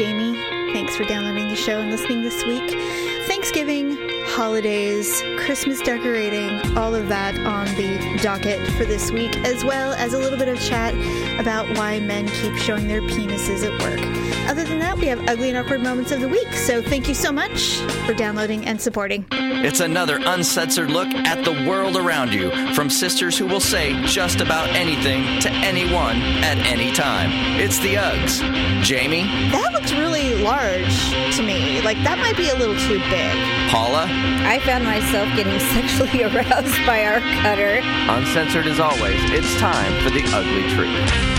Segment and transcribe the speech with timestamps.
[0.00, 0.34] Jamie.
[0.72, 2.70] Thanks for downloading the show and listening this week.
[3.26, 9.92] Thanksgiving, holidays, Christmas decorating, all of that on the docket for this week, as well
[9.92, 10.94] as a little bit of chat
[11.38, 14.19] about why men keep showing their penises at work.
[14.50, 16.52] Other than that, we have ugly and awkward moments of the week.
[16.54, 19.24] So thank you so much for downloading and supporting.
[19.30, 24.40] It's another uncensored look at the world around you from sisters who will say just
[24.40, 27.30] about anything to anyone at any time.
[27.60, 28.40] It's the Uggs.
[28.82, 29.22] Jamie,
[29.52, 31.80] That looks really large to me.
[31.82, 33.70] Like that might be a little too big.
[33.70, 34.06] Paula,
[34.50, 37.78] I found myself getting sexually aroused by our cutter.
[38.10, 39.20] uncensored as always.
[39.30, 41.29] It's time for the ugly truth.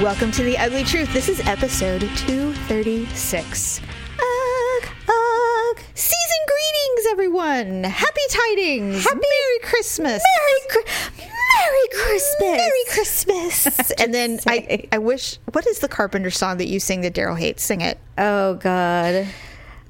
[0.00, 1.12] Welcome to The Ugly Truth.
[1.12, 3.80] This is episode 236.
[4.18, 5.78] Ugh, ugh.
[5.94, 7.84] Season greetings, everyone.
[7.84, 9.04] Happy tidings.
[9.04, 10.22] Happy Merry Christmas.
[10.38, 10.84] Merry,
[11.18, 12.40] Merry Christmas.
[12.40, 13.90] Merry Christmas.
[14.00, 14.88] and then I.
[14.90, 17.62] I wish, what is the Carpenter song that you sing that Daryl hates?
[17.62, 17.98] Sing it.
[18.16, 19.26] Oh God,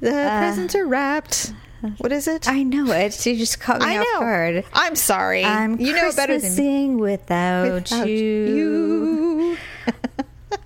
[0.00, 1.53] The uh, presents are wrapped.
[1.98, 2.47] What is it?
[2.48, 3.25] I know it.
[3.25, 4.20] You just caught me I off know.
[4.20, 4.64] guard.
[4.75, 5.44] I'm sorry.
[5.44, 6.94] I'm you know better than me.
[6.97, 8.16] Without, Without you.
[8.16, 9.58] you.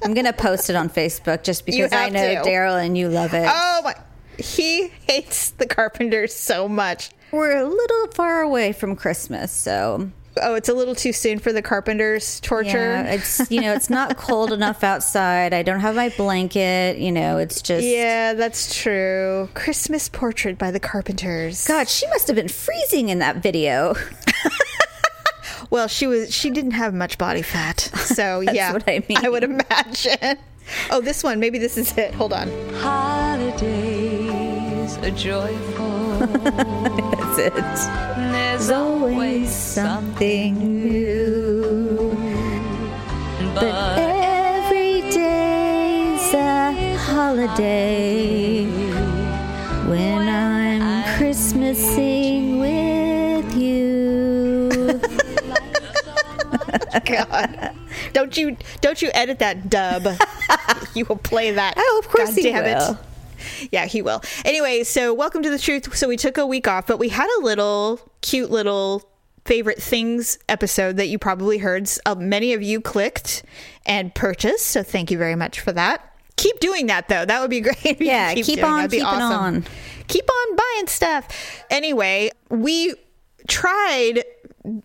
[0.02, 2.42] I'm gonna post it on Facebook just because I know.
[2.44, 3.46] Daryl and you love it.
[3.50, 3.94] Oh my.
[4.38, 7.10] He hates the Carpenters so much.
[7.30, 10.10] We're a little far away from Christmas, so
[10.42, 12.68] Oh, it's a little too soon for the Carpenters torture.
[13.04, 15.54] yeah, it's you know it's not cold enough outside.
[15.54, 16.98] I don't have my blanket.
[16.98, 19.48] You know, it's just Yeah, that's true.
[19.54, 21.68] Christmas portrait by the Carpenters.
[21.68, 23.94] God, she must have been freezing in that video.
[25.70, 27.80] Well, she was she didn't have much body fat.
[27.80, 28.72] So yeah.
[28.72, 29.18] what I mean.
[29.24, 30.38] I would imagine.
[30.90, 31.40] Oh, this one.
[31.40, 32.14] Maybe this is it.
[32.14, 32.48] Hold on.
[32.74, 34.16] Holidays
[34.98, 36.18] are joyful.
[36.26, 37.54] That's it.
[38.32, 42.16] There's always something new.
[43.54, 48.64] But every day's a holiday
[49.86, 52.53] when I'm Christmasing
[57.06, 57.72] God.
[58.12, 60.06] don't you don't you edit that dub.
[60.94, 61.74] you will play that.
[61.76, 62.92] Oh, of course God he will.
[62.92, 63.68] It.
[63.72, 64.22] Yeah, he will.
[64.44, 65.96] Anyway, so welcome to the truth.
[65.96, 69.02] So we took a week off, but we had a little cute little
[69.44, 71.88] favorite things episode that you probably heard.
[72.06, 73.42] Uh, many of you clicked
[73.86, 76.12] and purchased, so thank you very much for that.
[76.36, 77.24] Keep doing that though.
[77.24, 78.00] That would be great.
[78.00, 78.64] Yeah, keep doing.
[78.64, 79.22] on keeping awesome.
[79.22, 79.64] on.
[80.08, 81.64] Keep on buying stuff.
[81.70, 82.94] Anyway, we
[83.48, 84.24] tried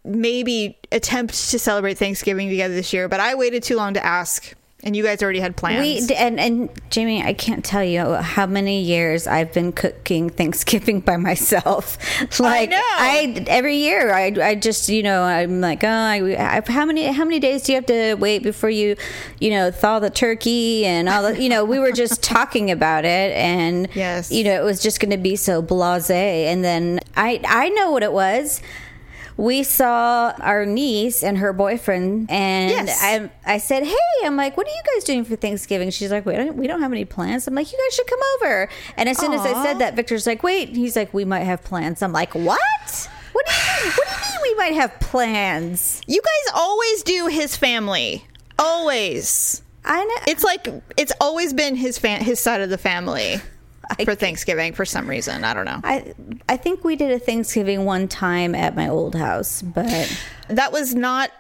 [0.04, 4.54] maybe attempt to celebrate Thanksgiving together this year, but I waited too long to ask,
[4.84, 6.10] and you guys already had plans.
[6.10, 11.02] We and and Jamie, I can't tell you how many years I've been cooking Thanksgiving
[11.02, 11.98] by myself.
[12.40, 12.78] Like know.
[12.82, 17.06] I every year, I, I just you know I'm like oh I, I, how many
[17.12, 18.96] how many days do you have to wait before you
[19.40, 23.04] you know thaw the turkey and all the you know we were just talking about
[23.06, 24.32] it and Yes.
[24.32, 27.92] you know it was just going to be so blasé and then I I know
[27.92, 28.62] what it was.
[29.40, 33.00] We saw our niece and her boyfriend, and Yes.
[33.02, 33.96] I I said, "Hey,
[34.26, 36.82] I'm like, what are you guys doing for Thanksgiving?" She's like, "We don't we don't
[36.82, 38.68] have any plans." I'm like, "You guys should come over."
[38.98, 41.64] And as soon as I said that, Victor's like, "Wait," he's like, "We might have
[41.64, 43.10] plans." I'm like, "What?
[43.32, 43.94] What do you mean?
[43.96, 48.26] What do you mean we might have plans?" you guys always do his family.
[48.60, 49.62] Always.
[49.86, 50.16] I know.
[50.28, 50.68] It's like
[50.98, 53.40] it's always been his fan, his side of the family
[54.06, 55.44] for Thanksgiving for some reason.
[55.44, 55.82] I don't know.
[55.84, 56.14] I
[56.48, 60.12] I think we did a Thanksgiving one time at my old house, but
[60.48, 61.32] That was not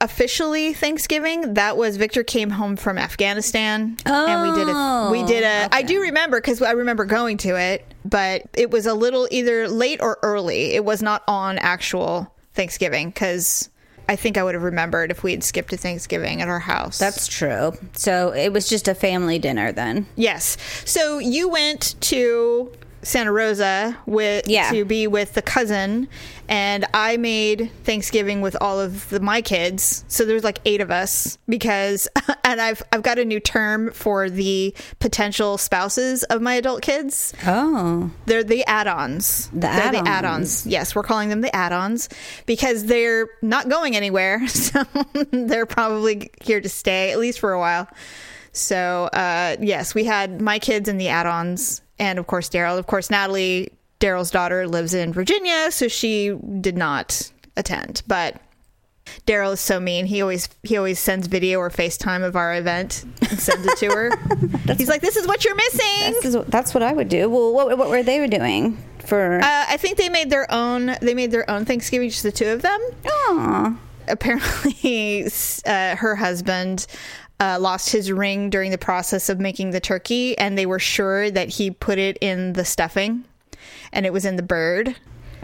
[0.00, 1.54] officially Thanksgiving.
[1.54, 5.74] That was Victor came home from Afghanistan, and we did a oh, we did a.
[5.74, 9.68] I do remember because I remember going to it, but it was a little either
[9.68, 10.74] late or early.
[10.74, 13.68] It was not on actual Thanksgiving because
[14.08, 16.98] I think I would have remembered if we had skipped to Thanksgiving at our house.
[16.98, 17.72] that's true.
[17.92, 20.06] So it was just a family dinner then.
[20.16, 20.56] Yes.
[20.86, 24.70] So you went to Santa Rosa with Yeah.
[24.72, 26.08] to be with the cousin,
[26.48, 30.04] and I made Thanksgiving with all of the, my kids.
[30.08, 32.08] So there's like eight of us because,
[32.44, 37.32] and I've I've got a new term for the potential spouses of my adult kids.
[37.46, 39.48] Oh, They're the add-ons.
[39.52, 40.08] The They're the add-ons.
[40.08, 40.66] add-ons.
[40.66, 42.08] Yes, we're calling them the add-ons
[42.46, 44.40] because they're not going anywhere.
[44.68, 44.84] So
[45.30, 47.88] they're probably here to stay at least for a while.
[48.52, 52.78] So uh, yes, we had my kids and the add-ons, and of course Daryl.
[52.78, 58.02] Of course, Natalie, Daryl's daughter, lives in Virginia, so she did not attend.
[58.06, 58.40] But
[59.26, 60.06] Daryl is so mean.
[60.06, 63.86] He always he always sends video or FaceTime of our event and sends it to
[63.88, 64.10] her.
[64.76, 67.28] He's like, "This is what you're missing." Is, that's what I would do.
[67.28, 69.40] Well, what, what were they doing for?
[69.40, 70.96] Uh, I think they made their own.
[71.00, 72.80] They made their own Thanksgiving, just the two of them.
[73.06, 73.76] Aw.
[74.08, 75.24] apparently
[75.66, 76.86] uh, her husband
[77.40, 81.30] uh, lost his ring during the process of making the turkey, and they were sure
[81.30, 83.24] that he put it in the stuffing,
[83.92, 84.96] and it was in the bird.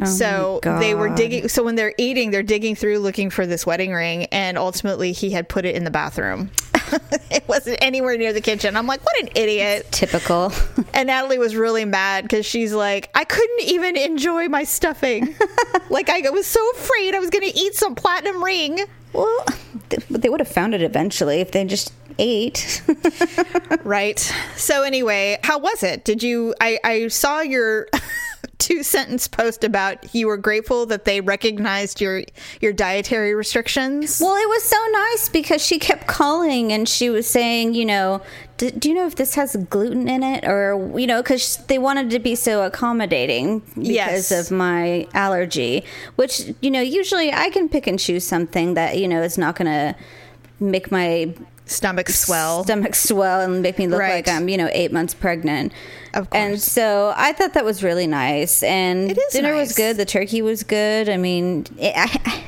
[0.04, 1.48] so they were digging.
[1.48, 5.30] So when they're eating, they're digging through looking for this wedding ring, and ultimately he
[5.30, 6.50] had put it in the bathroom.
[7.30, 8.76] it wasn't anywhere near the kitchen.
[8.76, 9.86] I'm like, what an idiot!
[9.90, 10.52] Typical.
[10.92, 15.34] And Natalie was really mad because she's like, I couldn't even enjoy my stuffing.
[15.90, 18.78] like I was so afraid I was going to eat some platinum ring.
[19.14, 19.44] Well,
[19.90, 22.82] th- they would have found it eventually if they just ate.
[23.82, 24.18] Right.
[24.56, 26.04] So anyway, how was it?
[26.04, 26.54] Did you?
[26.60, 27.88] I I saw your.
[28.58, 32.22] two sentence post about you were grateful that they recognized your
[32.60, 37.26] your dietary restrictions Well, it was so nice because she kept calling and she was
[37.26, 38.22] saying, you know,
[38.56, 40.44] do, do you know if this has gluten in it?
[40.44, 44.30] Or, you know, because they wanted to be so accommodating because Yes.
[44.32, 45.84] of my allergy,
[46.16, 49.56] which, you know, usually I can pick and choose something that, you know, is not
[49.56, 49.96] going to
[50.60, 51.34] make my
[51.66, 54.16] stomach swell stomach swell and make me look Right.
[54.26, 55.72] like I'm, you know, eight months pregnant.
[56.12, 56.40] Of course.
[56.42, 58.62] And so I thought that was really nice.
[58.62, 59.96] And It is dinner was good.
[59.96, 61.08] The turkey was good.
[61.08, 62.44] I mean, it, I,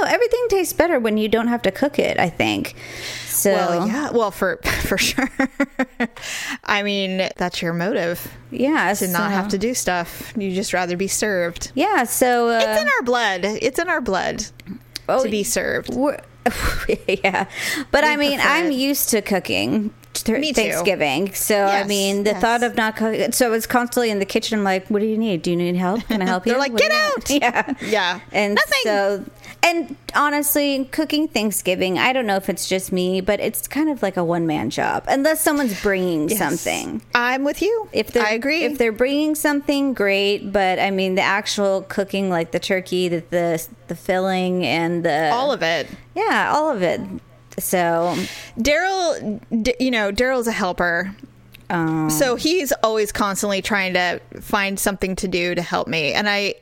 [0.00, 0.06] know.
[0.08, 2.74] Everything tastes better when you don't have to cook it, I think.
[3.26, 5.30] So, well yeah well for for sure
[6.64, 8.92] i mean that's your motive yeah.
[8.94, 12.02] to not have to do stuff you just rather be served Yeah.
[12.02, 14.44] So, uh, it's in our blood it's in our blood
[15.08, 15.94] Oh, to be served
[17.06, 17.46] yeah,
[17.90, 18.74] but I mean, I'm it.
[18.74, 20.54] used to cooking th-.
[20.54, 22.40] Thanksgiving, so I mean, the yes.
[22.40, 23.32] thought of not cooking.
[23.32, 24.58] So I was constantly in the kitchen.
[24.58, 25.42] I'm like, "What do you need?
[25.42, 26.02] Do you need help?
[26.08, 26.90] Can I help you?" They're like, What "Get
[27.30, 27.74] you need?" out!
[27.82, 28.20] Yeah, Yeah.
[28.32, 28.80] and Nothing.
[28.84, 29.24] so.
[29.60, 34.02] And honestly, cooking Thanksgiving, I don't know if it's just me, but it's kind of
[34.04, 36.38] like a one man job, unless someone's bringing Yes.
[36.38, 37.02] something.
[37.12, 40.52] i'm with you If they're, i agree If they're bringing something, great.
[40.52, 45.30] But I mean, the actual cooking, like the turkey, the the, the filling, and the
[45.32, 47.00] all of it yeah, all of it.
[47.60, 48.16] So,
[48.58, 51.14] daryl D- you know daryl's a helper
[51.70, 56.28] um, so he's always constantly trying to find something to do to help me and
[56.28, 56.54] i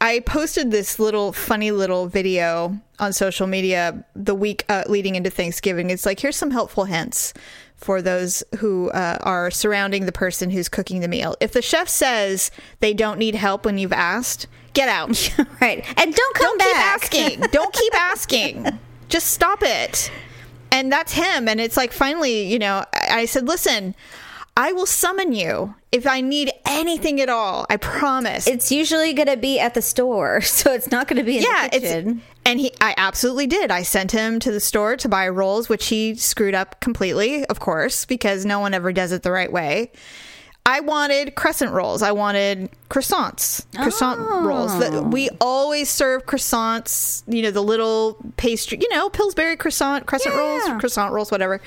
[0.00, 5.30] i posted this little funny little video on social media the week uh, leading into
[5.30, 7.34] thanksgiving it's like here's some helpful hints
[7.76, 11.88] for those who uh, are surrounding the person who's cooking the meal if the chef
[11.88, 15.08] says they don't need help when you've asked get out
[15.60, 17.02] right, and don't come don't keep back.
[17.02, 17.40] asking.
[17.50, 18.78] Don't keep asking.
[19.10, 20.10] Just stop it.
[20.72, 21.48] And that's him.
[21.48, 23.94] And it's like finally, you know, I I said, listen,
[24.56, 27.66] I will summon you if I need anything at all.
[27.70, 28.46] I promise.
[28.46, 31.44] It's usually going to be at the store, so it's not going to be in
[31.44, 32.22] yeah, the kitchen.
[32.44, 33.70] and he I absolutely did.
[33.70, 37.60] I sent him to the store to buy rolls, which he screwed up completely, of
[37.60, 39.92] course, because no one ever does it the right way.
[40.64, 42.02] I wanted crescent rolls.
[42.02, 44.78] I wanted croissants, croissant rolls.
[44.78, 45.02] That oh.
[45.02, 47.24] we always serve croissants.
[47.26, 48.78] You know, the little pastry.
[48.80, 50.40] You know, Pillsbury croissant, crescent Yeah.
[50.40, 51.60] rolls, croissant rolls, whatever.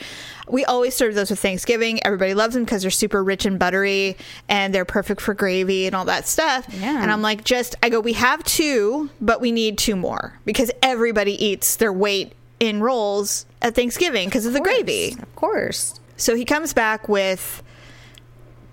[0.48, 2.00] We always serve those with Thanksgiving.
[2.06, 4.16] Everybody loves them because they're super rich and buttery,
[4.48, 6.66] and they're perfect for gravy and all that stuff.
[6.70, 7.02] Yeah.
[7.02, 8.00] And I'm like, just I go.
[8.00, 12.32] We have two, but we need two more because everybody eats their weight
[12.62, 15.18] in rolls at Thanksgiving because of the gravy.
[15.22, 16.00] Of course.
[16.16, 17.62] So he comes back with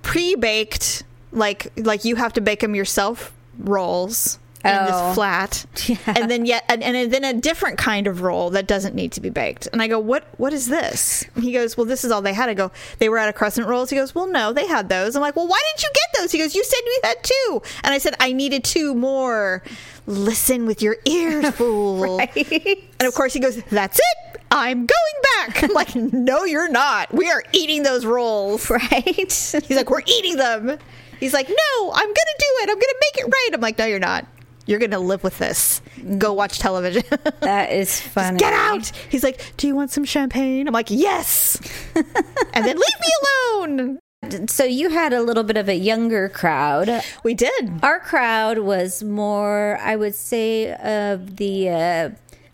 [0.02, 1.02] pre-baked,
[1.32, 4.86] like like you have to bake them yourself rolls in Oh.
[5.08, 5.96] this flat, Yeah.
[6.06, 9.20] and then yet and, and then a different kind of roll that doesn't need to
[9.20, 9.66] be baked.
[9.72, 11.24] And I go, what What is this?
[11.34, 12.48] And he goes, well, this is all they had.
[12.48, 13.90] I go, they were out of crescent rolls.
[13.90, 15.16] He goes, well, no, they had those.
[15.16, 16.30] I'm like, well, why didn't you get those?
[16.32, 19.62] He goes, you said we had two, and I said I needed two more.
[20.06, 22.20] Listen with your ears, fool.
[22.20, 24.31] And of course, he goes, That's it.
[24.52, 24.88] I'm going
[25.36, 25.64] back.
[25.64, 27.12] I'm like, No, you're not.
[27.12, 28.70] We are eating those rolls.
[28.70, 29.02] Right?
[29.04, 30.78] He's like, We're eating them.
[31.18, 32.68] He's like, No, I'm going to do it.
[32.68, 33.50] I'm going to make it right.
[33.54, 34.26] I'm like, No, you're not.
[34.66, 35.80] You're going to live with this.
[36.18, 37.02] Go watch television.
[37.40, 38.38] that is funny.
[38.38, 38.92] Get out.
[39.08, 40.68] He's like, Do you want some champagne?
[40.68, 41.58] I'm like, Yes.
[41.94, 43.98] and then leave me alone.
[44.46, 47.02] So you had a little bit of a younger crowd.
[47.24, 47.72] We did.
[47.82, 52.10] Our crowd was more, I would say, of the uh,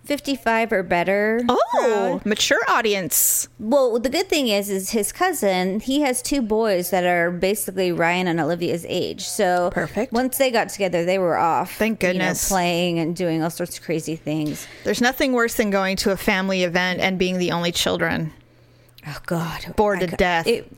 [0.09, 1.43] 55 or better.
[1.51, 3.47] Oh, mature audience.
[3.59, 5.81] Well, the good thing is, is his cousin.
[5.81, 9.21] He has two boys that are basically Ryan and Olivia's age.
[9.29, 10.11] So Perfect.
[10.15, 11.75] Once they got together, they were off.
[11.75, 12.49] Thank you know, goodness.
[12.49, 14.67] playing and doing all sorts of crazy things.
[14.83, 18.33] There's nothing worse than going to a family event and being the only children.
[19.07, 20.47] Oh God, Bored I to death.
[20.47, 20.73] It,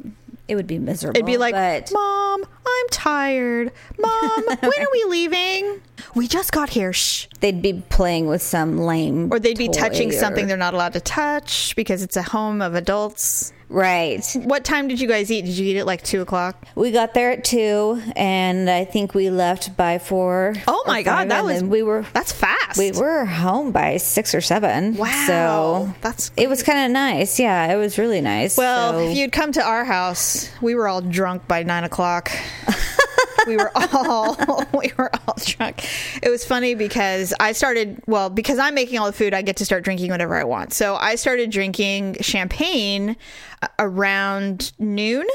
[0.51, 1.17] it would be miserable.
[1.17, 3.71] It'd be like, but Mom, I'm tired.
[3.99, 5.81] Mom, when are we leaving?
[6.17, 6.93] We just got here.
[6.93, 7.27] Shh.
[7.39, 10.95] They'd be playing with some lame, Or they'd be touching or- something they're not allowed
[10.95, 13.53] to touch because it's a home of adults.
[13.71, 14.21] Right.
[14.43, 15.43] What time did you guys eat?
[15.45, 16.57] Did you eat at like two o'clock?
[16.75, 20.55] We got there at two, and I think we left by four.
[20.67, 22.79] Oh my God, five, that was- we were That's fast.
[22.79, 24.97] we were home by six or seven.
[24.97, 25.25] Wow.
[25.29, 27.39] So That's it was kind of nice.
[27.39, 28.57] Yeah, it was really nice.
[28.57, 32.31] Well, So- if you'd come to our house, we were all drunk by nine o'clock.
[33.47, 34.37] we were all
[34.75, 35.87] we were all drunk.
[36.23, 39.35] It was funny because I started well because I'm making all the food.
[39.35, 40.73] I get to start drinking whatever I want.
[40.73, 43.17] So I started drinking champagne
[43.63, 45.27] uh, around noon,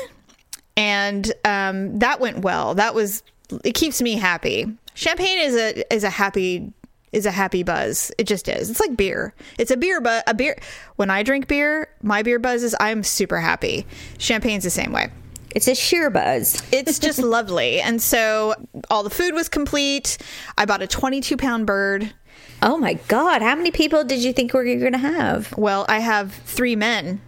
[0.78, 2.76] and um, that went well.
[2.76, 3.24] That was
[3.64, 4.66] it keeps me happy.
[4.94, 6.72] Champagne is a is a happy
[7.12, 8.12] is a happy buzz.
[8.18, 8.70] It just is.
[8.70, 9.34] It's like beer.
[9.58, 10.58] It's a beer, but a beer.
[10.98, 13.86] When I drink beer, my beer buzz is I'm super happy.
[14.18, 15.10] Champagne's the same way.
[15.56, 16.62] It's a sheer buzz.
[16.72, 17.82] It's just lovely.
[17.82, 18.54] And so
[18.90, 20.18] all the food was complete.
[20.58, 22.14] I bought a 22 pound bird.
[22.62, 23.42] Oh my god!
[23.42, 25.56] How many people did you think we were going to have?
[25.58, 27.22] Well, I have three men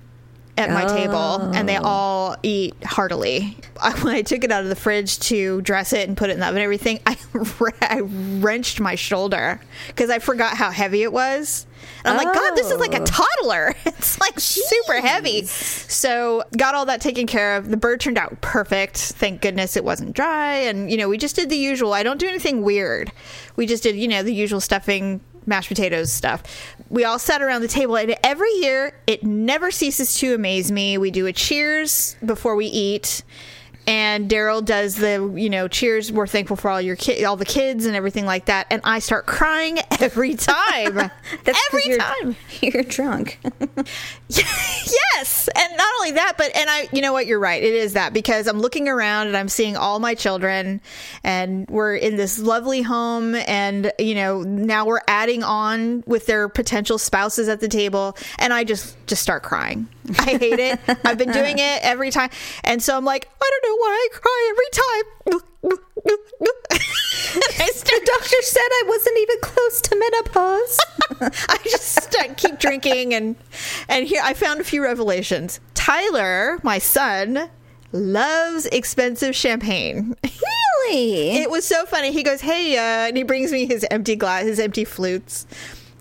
[0.57, 1.83] at my table, and they oh.
[1.83, 3.57] all eat heartily.
[3.79, 6.33] I, when I took it out of the fridge to dress it and put it
[6.33, 7.17] in the oven and everything, I,
[7.81, 11.66] I wrenched my shoulder because I forgot how heavy it was.
[12.07, 13.05] And I'm like, God, this is like a Oh.
[13.05, 13.75] toddler.
[13.85, 15.45] It's like super heavy.
[15.45, 17.69] So got all that taken care of.
[17.69, 18.97] The bird turned out perfect.
[18.97, 20.53] Thank goodness it wasn't dry.
[20.55, 21.93] And, you know, we just did the usual.
[21.93, 23.11] I don't do anything weird.
[23.55, 26.43] We just did, you know, the usual stuffing, mashed potatoes stuff.
[26.89, 30.97] We all sat around the table, and every year it never ceases to amaze me.
[30.97, 33.23] We do a cheers before we eat.
[33.87, 36.11] And Daryl does the, you know, cheers.
[36.11, 38.67] We're thankful for all your ki- all the kids and everything like that.
[38.69, 40.57] And I start crying every time.
[41.69, 42.35] Every you're, time.
[42.61, 43.39] You're drunk.
[44.29, 47.93] yes and not only that but and i you know what you're right it is
[47.93, 50.81] that because i'm looking around and i'm seeing all my children
[51.23, 56.49] and we're in this lovely home and you know now we're adding on with their
[56.49, 59.87] potential spouses at the table and i just just start crying
[60.19, 62.29] i hate it i've been doing it every time
[62.63, 65.41] and so i'm like i don't know why i cry every time
[67.59, 70.79] I start the doctor said I wasn't even close to menopause.
[71.49, 73.35] I just start, keep drinking and
[73.89, 75.59] and here I found a few revelations.
[75.73, 77.49] Tyler, my son,
[77.91, 80.15] loves expensive champagne.
[80.23, 81.37] really?
[81.37, 82.11] It was so funny.
[82.11, 85.45] He goes, "Hey," uh, and he brings me his empty glass, his empty flutes.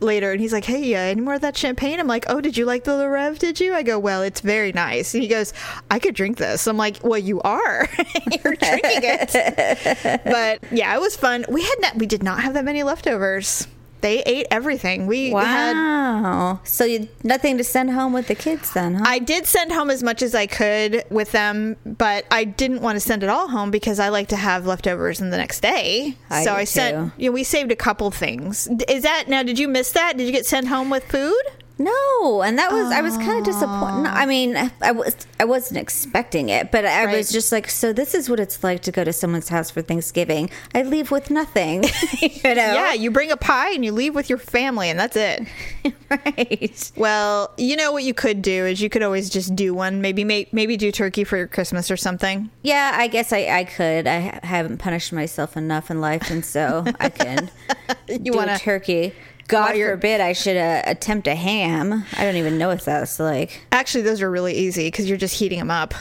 [0.01, 2.57] Later, and he's like, "Hey, uh, any more of that champagne?" I'm like, "Oh, did
[2.57, 3.39] you like the Le Rêve?
[3.39, 5.55] Did you?" I go, "Well, it's very nice." And he goes,
[5.91, 7.89] "I could drink this." I'm like, "Well, you are.
[8.45, 11.47] You're drinking it." but yeah, it was fun.
[11.49, 13.67] We had not, we did not have that many leftovers.
[14.07, 15.09] They ate everything.
[15.09, 16.61] We had wow.
[16.63, 19.05] so you nothing to send home with the kids then, huh?
[19.05, 22.95] I did send home as much as I could with them, but I didn't want
[22.95, 26.15] to send it all home because I like to have leftovers in the next day.
[26.31, 27.15] I so I sent.
[27.17, 27.21] too.
[27.21, 28.69] You know, we saved a couple things.
[28.87, 29.43] Is that now?
[29.43, 30.17] Did you miss that?
[30.17, 31.43] Did you get sent home with food?
[31.79, 34.03] No, and that was I was kind of disappointed.
[34.05, 37.17] No, I mean, I was I wasn't expecting it, but I Right.
[37.19, 39.83] was just like, so this is what it's like to go to someone's house for
[39.83, 40.49] Thanksgiving.
[40.75, 41.85] I leave with nothing,
[42.21, 42.53] you know?
[42.55, 45.47] Yeah, you bring a pie and you leave with your family, and that's it.
[46.11, 46.93] right.
[46.97, 50.01] Well, you know what you could do is you could always just do one.
[50.01, 52.49] Maybe make maybe do turkey for your Christmas or something.
[52.63, 54.07] Yeah, I guess I, I could.
[54.07, 57.51] I haven't punished myself enough in life, and so I can
[58.09, 59.13] You do want a turkey.
[59.49, 62.05] God you're- forbid I should uh, attempt a ham.
[62.17, 63.67] I don't even know what that's like.
[63.73, 65.95] Actually, those are really easy because you're just heating them up.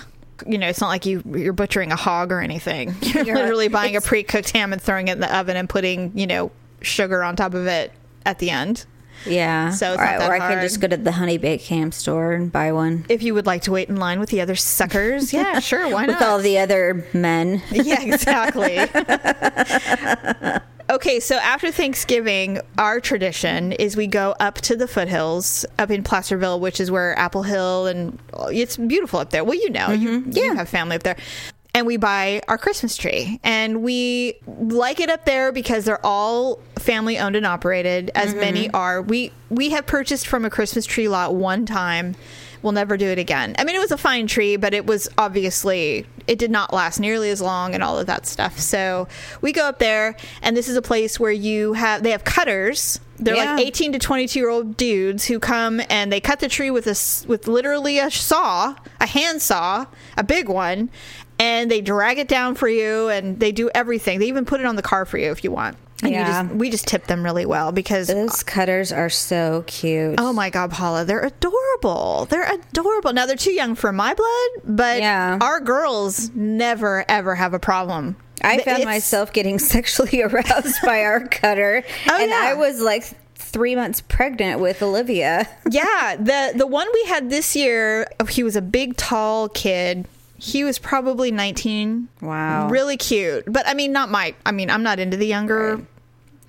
[0.45, 2.93] You know, it's not like you you're butchering a hog or anything.
[3.01, 6.17] You're, You're- literally buying a pre-cooked ham and throwing it in the oven and putting
[6.17, 7.93] you know sugar on top of it
[8.25, 8.85] at the end.
[9.25, 9.69] Yeah.
[9.71, 12.33] So it's or, that or I can just go to the honey baked ham store
[12.33, 13.05] and buy one.
[13.07, 16.05] If you would like to wait in line with the other suckers, yeah, sure, why
[16.05, 16.19] not?
[16.19, 17.61] With all the other men.
[17.71, 18.77] yeah, exactly.
[20.89, 26.03] okay, so after Thanksgiving, our tradition is we go up to the foothills up in
[26.03, 29.43] Placerville, which is where Apple Hill and it's beautiful up there.
[29.43, 30.31] Well, you know, you, mm-hmm.
[30.31, 31.17] you have family up there.
[31.73, 33.37] And we buy our Christmas tree.
[33.43, 38.39] And we like it up there because they're all family owned and operated, as mm-hmm.
[38.39, 39.01] many are.
[39.01, 42.15] We we have purchased from a Christmas tree lot one time.
[42.65, 43.53] We'll never do it again.
[43.59, 46.99] I mean, it was a fine tree, but it was obviously it did not last
[46.99, 48.57] nearly as long and all of that stuff.
[48.59, 49.07] So
[49.39, 52.99] we go up there, and this is a place where you have they have cutters.
[53.17, 53.53] They're Yeah.
[53.53, 56.71] like eighteen to twenty two year old dudes who come and they cut the tree
[56.71, 59.85] with a with literally a saw, a hand saw,
[60.17, 60.89] a big one,
[61.37, 64.17] and they drag it down for you, and they do everything.
[64.17, 65.77] They even put it on the car for you if you want.
[66.03, 66.43] And you Yeah.
[66.43, 70.15] just, we just tip them really well because Those cutters are so cute.
[70.19, 72.27] Oh my God, Paula, they're adorable.
[72.29, 73.13] They're adorable.
[73.13, 75.37] Now they're too young for my blood, but Yeah.
[75.41, 81.03] our girls never ever have a problem I found it's- myself getting sexually aroused by
[81.03, 82.41] our cutter, Oh, and yeah.
[82.43, 85.47] I was like three months pregnant with Olivia.
[85.71, 90.07] Yeah, the the one we had this year, he was a big, tall kid.
[90.37, 92.07] He was probably 19.
[92.21, 92.67] Wow.
[92.69, 93.45] Really cute.
[93.47, 95.81] But I mean, not my, I mean, I'm not into the younger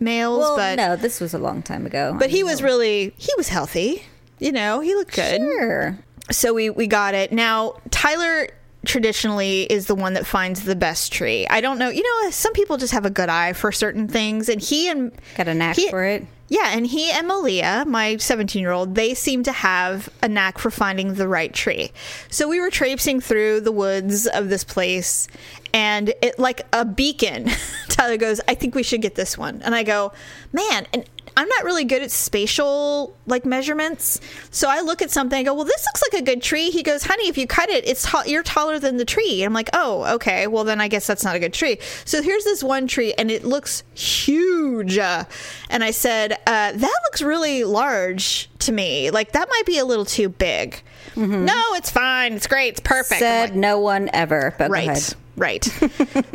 [0.01, 2.17] males, Well, but no, this was a long time ago.
[2.19, 4.03] but he was really, he was healthy.
[4.39, 5.41] You know, he looked good.
[5.41, 5.99] sure.
[6.31, 7.33] So we we got it.
[7.33, 8.49] Now, Tyler
[8.85, 11.47] traditionally is the one that finds the best tree.
[11.49, 11.89] I don't know.
[11.89, 15.13] You know, some people just have a good eye for certain things and he and
[15.37, 16.27] Got a knack he- for it.
[16.49, 20.59] Yeah, and he and Malia, my 17 year old, they seem to have a knack
[20.59, 21.91] for finding the right tree.
[22.31, 25.27] So we were traipsing through the woods of this place,
[25.75, 27.51] and it like a beacon.
[27.89, 30.13] Tyler goes, "I think we should get this one," and I go,
[30.53, 31.05] "Man!" And
[31.37, 35.39] I'm not really good at spatial like measurements, so I look at something.
[35.39, 37.69] I go, "Well, this looks like a good tree." He goes, "Honey, if you cut
[37.69, 40.47] it, it's ta- you're taller than the tree." I'm like, "Oh, okay.
[40.47, 43.31] Well, then I guess that's not a good tree." So here's this one tree, and
[43.31, 44.97] it looks huge.
[44.99, 49.11] And I said, uh, "That looks really large to me.
[49.11, 50.83] Like that might be a little too big."
[51.17, 52.35] No, it's fine.
[52.35, 52.73] It's great.
[52.73, 53.23] It's perfect.
[53.23, 54.55] I'm like, Said no one ever.
[54.59, 55.15] Right.
[55.37, 55.65] Right.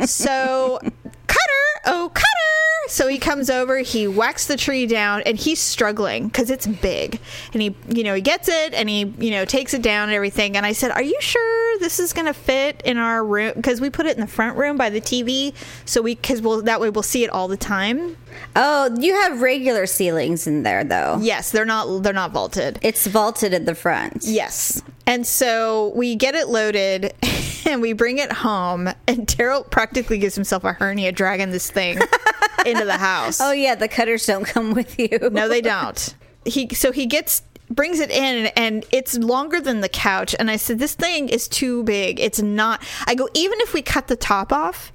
[0.08, 0.78] so,
[1.26, 2.71] Cutter, oh, Cutter.
[2.88, 7.20] So he comes over, he whacks the tree down, and he's struggling because it's big.
[7.52, 10.14] And he, you know, he gets it and he, you know, takes it down and
[10.14, 10.56] everything.
[10.56, 13.52] And I said, Are you sure this is going to fit in our room?
[13.54, 15.54] Because we put it in the front room by the TV.
[15.84, 18.16] So we, because we'll, that way we'll see it all the time.
[18.56, 21.18] Oh, you have regular ceilings in there though.
[21.20, 22.78] Yes, they're not, they're not vaulted.
[22.82, 24.24] It's vaulted at the front.
[24.24, 24.82] Yes.
[25.06, 27.14] And so we get it loaded
[27.66, 31.98] and we bring it home, and Daryl practically gives himself a hernia dragging this thing
[32.72, 33.40] into the house.
[33.40, 35.18] Oh yeah, the cutters don't come with you.
[35.30, 36.14] No, they don't.
[36.44, 40.56] He so he gets brings it in and it's longer than the couch and I
[40.56, 42.20] said this thing is too big.
[42.20, 42.82] It's not.
[43.06, 44.92] I go even if we cut the top off,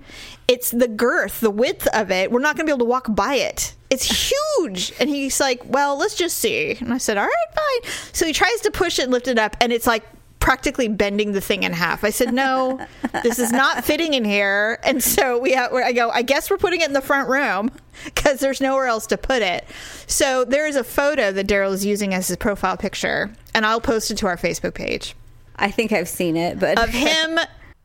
[0.47, 2.31] it's the girth, the width of it.
[2.31, 3.73] We're not going to be able to walk by it.
[3.89, 4.93] It's huge.
[4.99, 8.33] And he's like, "Well, let's just see." And I said, "All right, fine." So he
[8.33, 10.03] tries to push it and lift it up and it's like
[10.47, 12.05] practically bending the thing in half.
[12.05, 12.79] I said, "No,
[13.21, 16.57] this is not fitting in here." And so we have, I go, "I guess we're
[16.57, 17.69] putting it in the front room
[18.05, 19.65] because there's nowhere else to put it."
[20.05, 23.81] So there is a photo that Daryl is using as his profile picture, and I'll
[23.81, 25.15] post it to our Facebook page
[25.57, 27.39] I think I've seen it, but of him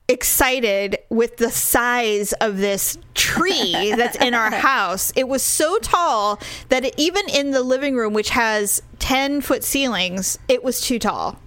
[0.07, 5.13] excited with the size of this tree that's in our house.
[5.17, 9.65] It was so tall that it, even in the living room, which has 10 foot
[9.65, 11.39] ceilings, it was too tall.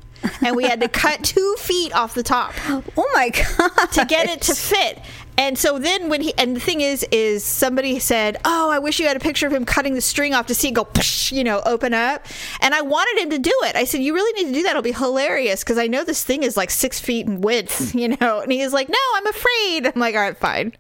[0.42, 2.54] And we had to cut two feet off the top
[2.98, 5.00] oh my god, to get it to fit.
[5.38, 9.00] And so then when he and the thing is is somebody said, "Oh, I wish
[9.00, 11.32] you had a picture of him cutting the string off to see it go, psh,
[11.34, 12.26] you know, open up."
[12.62, 13.76] And I wanted him to do it.
[13.76, 14.72] I said, "You really need to do that.
[14.72, 18.10] It'll be hilarious because I know this thing is like six feet in width, you
[18.10, 20.74] know." And he is like, "No, I'm afraid." I'm like, "All right, fine."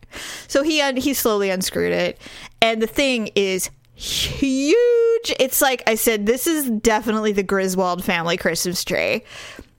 [0.48, 2.18] So he un- he slowly unscrewed it,
[2.62, 5.34] and the thing is huge.
[5.40, 9.24] It's like I said, this is definitely the Griswold family Christmas tree.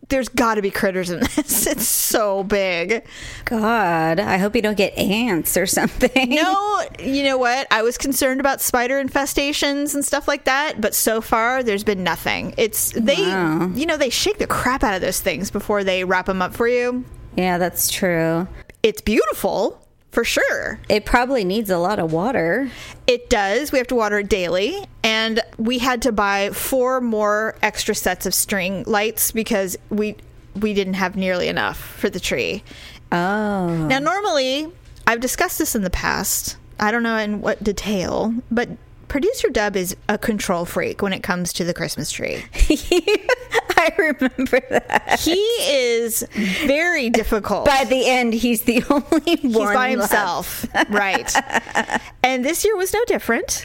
[0.09, 1.67] There's got to be critters in this.
[1.67, 3.05] It's so big.
[3.45, 6.31] God, I hope you don't get ants or something.
[6.31, 7.67] No, you know what?
[7.73, 12.05] I was concerned about spider infestations and stuff like that, but so far there's been
[12.05, 12.55] nothing.
[12.57, 13.71] It's they, Wow.
[13.75, 16.55] you know, they shake the crap out of those things before they wrap them up
[16.55, 17.05] for you.
[17.37, 18.47] Yeah, that's true.
[18.85, 19.85] It's beautiful
[20.17, 20.81] for sure.
[20.89, 22.71] It probably needs a lot of water.
[23.07, 23.71] It does.
[23.71, 28.25] We have to water it daily, and we had to buy four more extra sets
[28.25, 30.17] of string lights because we
[30.59, 32.65] we didn't have nearly enough for the tree.
[33.13, 34.73] Oh, Now, normally,
[35.07, 36.57] I've discussed this in the past.
[36.81, 38.71] I don't know in what detail, but
[39.09, 42.43] producer Dub is a control freak when it comes to the Christmas tree.
[43.79, 45.21] I remember that.
[45.21, 47.67] He is very difficult.
[47.67, 50.13] By the end, he's the only He's one by left.
[50.13, 51.33] himself, right?
[52.23, 53.65] And this year was no different.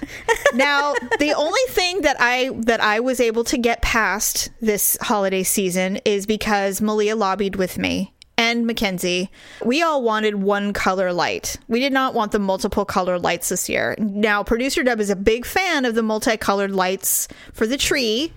[0.54, 5.44] Now, the only thing that I that I was able to get past this holiday
[5.44, 9.30] season is because Malia lobbied with me and Mackenzie.
[9.64, 11.58] We all wanted one color light.
[11.68, 13.96] We did not want the multiple color lights this year.
[14.00, 18.34] Now, producer Dub is a big fan of the multicolored lights for the tree,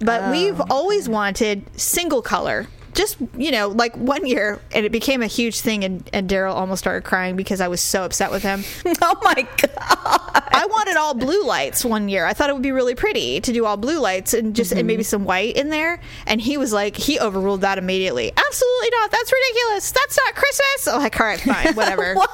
[0.00, 0.66] but we've oh.
[0.70, 2.68] always wanted single color
[2.98, 6.52] just you know like one year and it became a huge thing and, and daryl
[6.54, 8.64] almost started crying because i was so upset with him.
[9.00, 10.42] Oh my god!
[10.52, 12.26] i wanted all blue lights one year.
[12.26, 14.86] I thought it would be really pretty to do all blue lights and just and
[14.86, 15.08] maybe mm-hmm.
[15.08, 16.00] some white in there.
[16.26, 18.32] And he was like he overruled that immediately.
[18.36, 19.10] Absolutely not.
[19.10, 19.90] That's ridiculous.
[19.92, 20.88] That's not christmas.
[20.88, 22.16] Oh, i'm like all right fine whatever.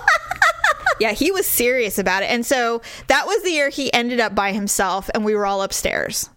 [1.01, 2.31] Yeah he was serious about it.
[2.31, 5.63] And so that was the year he ended up by himself and we were all
[5.63, 6.31] upstairs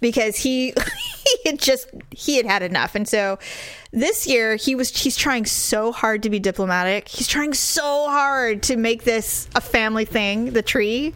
[0.00, 0.74] because he
[1.24, 2.94] he had just he had had enough.
[2.94, 3.38] And so
[3.92, 7.08] this year he was he's trying so hard to be diplomatic.
[7.08, 11.14] He's trying so hard to make this a family thing, the tree.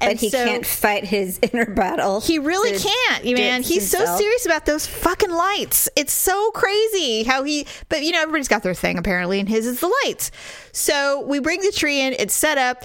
[0.00, 2.20] but he can't fight his inner battle.
[2.20, 3.62] He really can't, man.
[3.62, 5.88] He's so serious about those fucking lights.
[5.96, 9.66] It's so crazy how he, but you know, everybody's got their thing apparently, and his
[9.66, 10.30] is the lights.
[10.72, 12.84] So we bring the tree in, it's set up.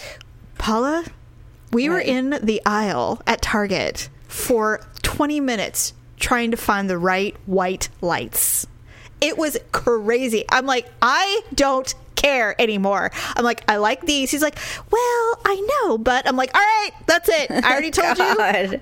[0.58, 1.06] Paula,
[1.72, 7.36] we were in the aisle at Target for 20 minutes trying to find the right
[7.46, 8.68] white lights.
[9.22, 10.44] It was crazy.
[10.52, 13.12] I'm like, I don't care anymore.
[13.36, 14.32] I'm like, I like these.
[14.32, 14.58] He's like,
[14.92, 17.50] well, I know, but I'm like, all right, that's it.
[17.50, 18.26] I already told you.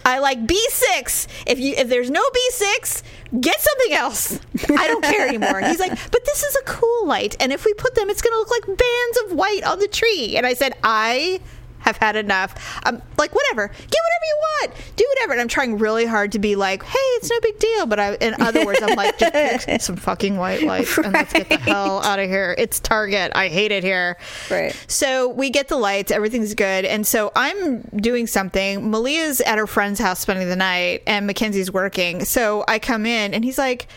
[0.05, 1.27] I like B6.
[1.45, 3.03] If you if there's no B6,
[3.39, 4.39] get something else.
[4.69, 5.61] I don't care anymore.
[5.61, 8.33] He's like, but this is a cool light, and if we put them, it's going
[8.33, 10.35] to look like bands of white on the tree.
[10.35, 11.39] And I said, I
[11.83, 12.55] have had enough.
[12.83, 13.67] I'm like, whatever.
[13.67, 14.95] Get whatever you want.
[14.95, 15.33] Do whatever.
[15.33, 17.85] And I'm trying really hard to be like, hey, it's no big deal.
[17.85, 21.33] But I, in other words, I'm like, just pick some fucking white lights and let's
[21.33, 22.55] get the hell out of here.
[22.57, 23.31] It's Target.
[23.35, 24.17] I hate it here.
[24.49, 24.75] Right.
[24.87, 26.85] So we get the lights, everything's good.
[26.85, 28.89] And so I'm doing something.
[28.89, 32.25] Malia's at her friend's house spending the night, and Mackenzie's working.
[32.25, 33.87] So I come in, and he's like,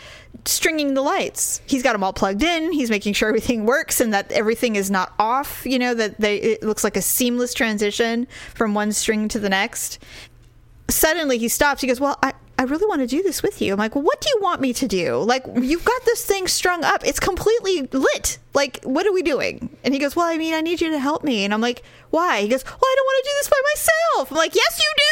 [0.44, 1.61] stringing the lights.
[1.66, 2.72] He's got them all plugged in.
[2.72, 6.37] He's making sure everything works and that everything is not off, you know, that they
[6.37, 9.99] it looks like a seamless transition from one string to the next.
[10.88, 11.81] Suddenly he stops.
[11.81, 14.05] He goes, "Well, I I really want to do this with you." I'm like, "Well,
[14.05, 15.16] what do you want me to do?
[15.19, 17.07] Like, you've got this thing strung up.
[17.07, 18.38] It's completely lit.
[18.55, 20.99] Like, what are we doing?" And he goes, "Well, I mean, I need you to
[20.99, 23.49] help me." And I'm like, "Why?" He goes, "Well, I don't want to do this
[23.49, 25.03] by myself." I'm like, "Yes, you do.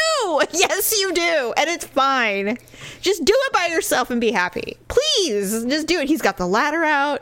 [0.53, 1.53] Yes, you do.
[1.57, 2.57] And it's fine.
[3.01, 4.77] Just do it by yourself and be happy.
[4.87, 7.21] Please, just do it." He's got the ladder out.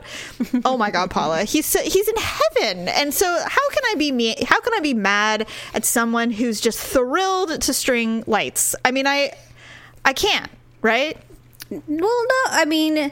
[0.64, 1.44] Oh my god, Paula.
[1.44, 2.88] He's so, he's in heaven.
[2.88, 4.36] And so, how can I be me?
[4.46, 8.74] How can I be mad at someone who's just thrilled to string lights?
[8.84, 9.32] I mean, I
[10.04, 10.50] I can't,
[10.82, 11.16] right?
[11.70, 13.10] Well, no, I mean,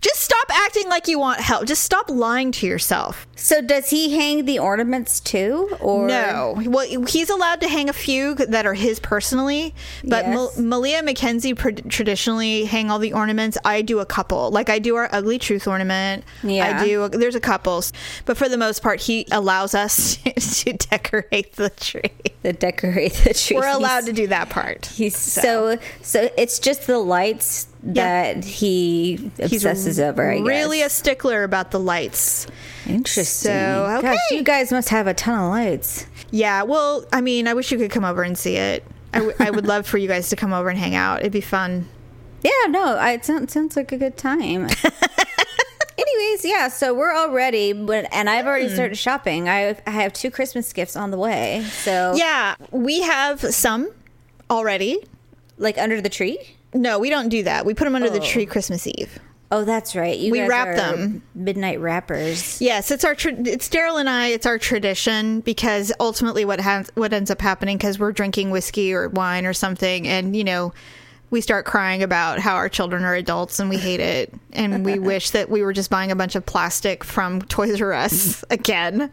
[0.00, 1.64] Just stop acting like you want help.
[1.66, 3.26] Just stop lying to yourself.
[3.34, 6.54] so does he hang the ornaments too, or No.
[6.66, 10.34] Well, he's allowed to hang a few that are his personally, but Yes.
[10.58, 13.56] Mal- Malia and Mackenzie pr- traditionally hang all the ornaments.
[13.64, 14.50] I do a couple.
[14.50, 16.24] Like I do our ugly truth ornament.
[16.44, 16.78] Yeah.
[16.80, 17.08] I do.
[17.08, 17.82] There's a couple,
[18.26, 20.16] but for the most part, he allows us
[20.62, 22.12] to decorate the tree.
[22.44, 23.56] The decorate the tree?
[23.56, 24.86] We're allowed to do that part.
[24.86, 26.28] He's so so.
[26.38, 28.34] it's just the lights Yeah.
[28.34, 30.30] that he obsesses over.
[30.30, 30.92] I really guess.
[30.92, 32.46] a stickler about the lights.
[32.86, 33.50] interesting.
[33.50, 34.36] So, Gosh, okay.
[34.36, 36.06] you guys must have a ton of lights.
[36.30, 38.84] Yeah, well, I mean, I wish you could come over and see it.
[39.12, 41.20] I, w- I would love for you guys to come over and hang out.
[41.20, 41.88] It'd be fun.
[42.44, 44.68] Yeah, no, I, it sounds, sounds like a good time.
[45.96, 48.74] Anyways, yeah, so we're all ready, but and I've already Hmm.
[48.74, 49.48] started shopping.
[49.48, 51.64] I I have two Christmas gifts on the way.
[51.70, 53.90] So Yeah, we have some
[54.50, 54.98] already.
[55.56, 56.38] like under the tree.
[56.72, 57.64] No, we don't do that.
[57.64, 58.24] We put them under the Oh.
[58.24, 59.20] tree Christmas Eve.
[59.52, 60.18] Oh, that's right.
[60.18, 61.22] You We wrap them.
[61.32, 62.60] midnight wrappers.
[62.60, 64.28] Yes, it's our tra- it's Daryl and I.
[64.28, 68.92] It's our tradition because ultimately, what has what ends up happening because we're drinking whiskey
[68.92, 70.72] or wine or something, and you know,
[71.34, 74.98] we start crying about how our children are adults and we hate it, and we
[75.00, 79.10] wish that we were just buying a bunch of plastic from Toys R Us again.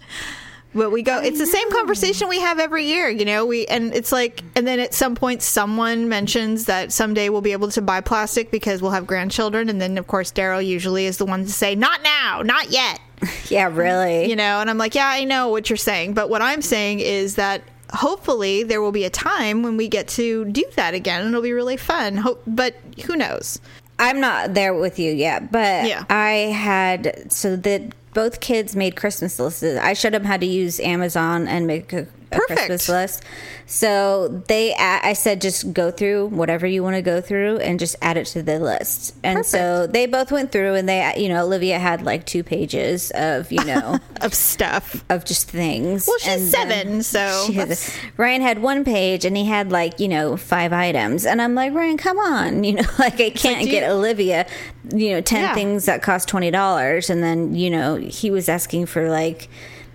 [0.75, 1.19] But we go.
[1.19, 3.47] It's the same oh, conversation we have every year, you know.
[3.47, 7.53] We and it's like, and then at some point, someone mentions that someday we'll be
[7.53, 11.17] able to buy plastic because we'll have grandchildren, and then of course Daryl usually is
[11.17, 13.01] the one to say, "Not now, not yet."
[13.49, 14.29] Yeah, really.
[14.29, 17.01] you know and i'm like yeah i know what you're saying but what i'm saying
[17.01, 17.61] is that
[17.93, 21.41] hopefully there will be a time when we get to do that again and it'll
[21.41, 22.75] be really fun Hope, but
[23.05, 23.59] who knows
[23.99, 26.05] I'm not there with you yet, but Yeah.
[26.09, 29.63] I had so that both kids made Christmas lists.
[29.63, 32.59] I showed them how to use Amazon and make a, a Perfect.
[32.67, 33.23] Christmas list.
[33.65, 37.95] So they, I said, just go through whatever you want to go through and just
[38.01, 39.15] add it to the list.
[39.23, 43.11] And so they both went through, and they, you know, Olivia had like two pages
[43.15, 43.99] of, you know.
[44.21, 46.05] of stuff of just things.
[46.07, 47.77] Well, she's And um, seven, so she had-
[48.17, 51.73] Ryan had one page and he had like you know five items, and I'm like
[51.73, 54.45] Ryan, come on, you know, like I can't do get you- Olivia,
[54.93, 55.53] you know, ten Yeah.
[55.55, 59.47] things that cost twenty dollars, and then you know he was asking for like.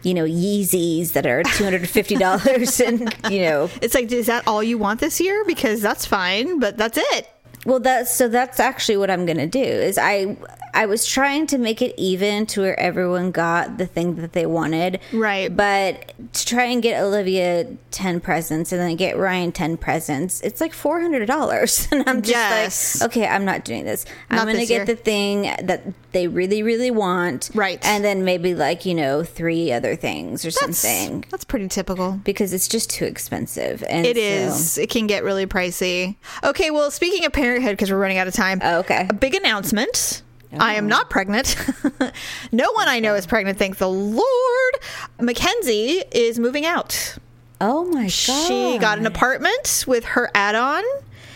[0.06, 4.26] You know, Yeezys that are two hundred fifty dollars, and you know, it's like is
[4.26, 5.44] that all you want this year?
[5.44, 7.28] Because that's fine but that's it
[7.66, 9.60] Well, that's so that's actually what I'm gonna do.
[9.60, 10.36] Is I
[10.72, 14.44] I was trying to make it even to where everyone got the thing that they
[14.46, 15.00] wanted.
[15.12, 15.54] Right.
[15.54, 20.60] But to try and get Olivia 10 presents and then get Ryan 10 presents, it's
[20.60, 21.88] like $400.
[21.92, 23.00] And I'm just Yes.
[23.00, 24.04] like, okay, I'm not doing this.
[24.28, 24.84] I'm going to get year.
[24.84, 27.48] the thing that they really, really want.
[27.54, 27.78] Right.
[27.82, 32.20] And then maybe like, you know, three other things or That's, something that's pretty typical.
[32.22, 33.82] because it's just too expensive.
[33.88, 34.76] And It so- is.
[34.78, 36.16] It can get really pricey.
[36.44, 38.60] Okay, well, speaking of parenthood, because we're running out of time.
[38.62, 39.06] Oh, okay.
[39.08, 40.22] A big announcement.
[40.58, 40.88] I am oh.
[40.88, 41.56] not pregnant.
[42.52, 44.74] no one I know is pregnant, thank the Lord.
[45.20, 47.16] Mackenzie is moving out.
[47.60, 48.10] Oh my god.
[48.10, 50.84] She got an apartment with her add on.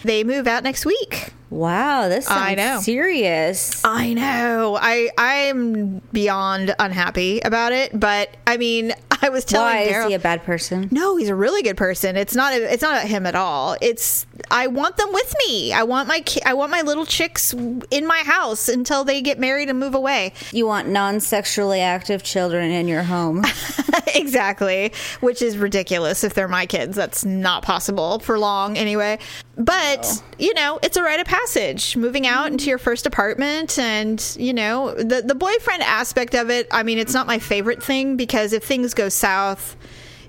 [0.05, 1.33] They move out next week.
[1.51, 2.81] Wow, this sounds I know.
[2.81, 3.85] serious.
[3.85, 4.79] I know.
[4.81, 10.09] I I'm beyond unhappy about it, but I mean, I was telling Why Daryl- is
[10.09, 10.89] he a bad person?
[10.93, 12.17] No, he's a really good person.
[12.17, 12.55] It's not.
[12.55, 13.77] It's not him at all.
[13.83, 14.27] It's.
[14.51, 15.73] I want them with me.
[15.73, 16.21] I want my.
[16.21, 17.53] ki- I want my little chicks
[17.91, 20.33] in my house until they get married and move away.
[20.53, 23.45] You want non-sexually active children in your home.
[24.15, 26.23] exactly, which is ridiculous.
[26.25, 29.19] If they're my kids, that's not possible for long anyway.
[29.59, 31.40] But you know, it's a rite of passage.
[31.41, 36.51] Passage, moving out into your first apartment, and you know, the the boyfriend aspect of
[36.51, 36.67] it.
[36.71, 39.77] I mean, it's not my favorite thing because if things go south.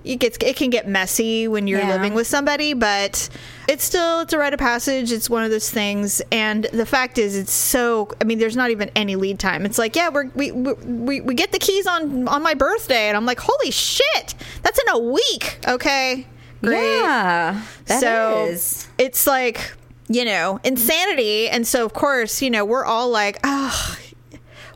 [0.04, 1.90] It gets it can get messy when you're Yeah.
[1.92, 3.30] living with somebody, but
[3.68, 5.12] it's still it's a rite of passage.
[5.12, 8.10] It's one of those things, and the fact is, it's so.
[8.20, 9.64] I mean, there's not even any lead time.
[9.64, 13.16] It's like, yeah, we're, we we we get the keys on on my birthday, and
[13.18, 15.60] I'm like, holy shit, that's in a week.
[15.68, 16.26] Okay,
[16.64, 16.98] great.
[17.02, 18.88] Yeah, that so is.
[18.98, 19.72] it's like
[20.12, 23.98] you know insanity, and so of course you know we're all like, oh.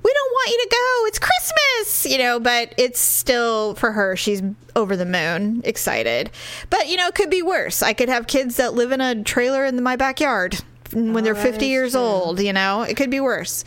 [0.04, 1.08] We don't want you to go.
[1.08, 4.16] It's Christmas, you know, but it's still for her.
[4.16, 4.44] She's
[4.76, 6.30] over the moon, excited.
[6.70, 7.82] But, you know, it could be worse.
[7.82, 10.62] I could have kids that live in a trailer in my backyard
[10.94, 12.84] when oh, they're 50 years old, you know?
[12.84, 13.66] It could be worse.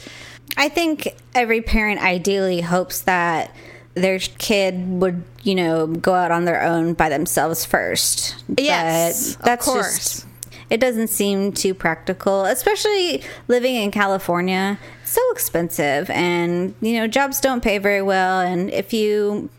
[0.57, 3.52] I think every parent ideally hopes that
[3.94, 8.44] their kid would, you know, go out on their own by themselves first.
[8.57, 9.96] Yes, But of that's course.
[9.96, 10.26] just
[10.70, 14.78] it doesn't seem too practical, especially living in California.
[15.02, 19.50] It's so expensive and, you know, jobs don't pay very well and if you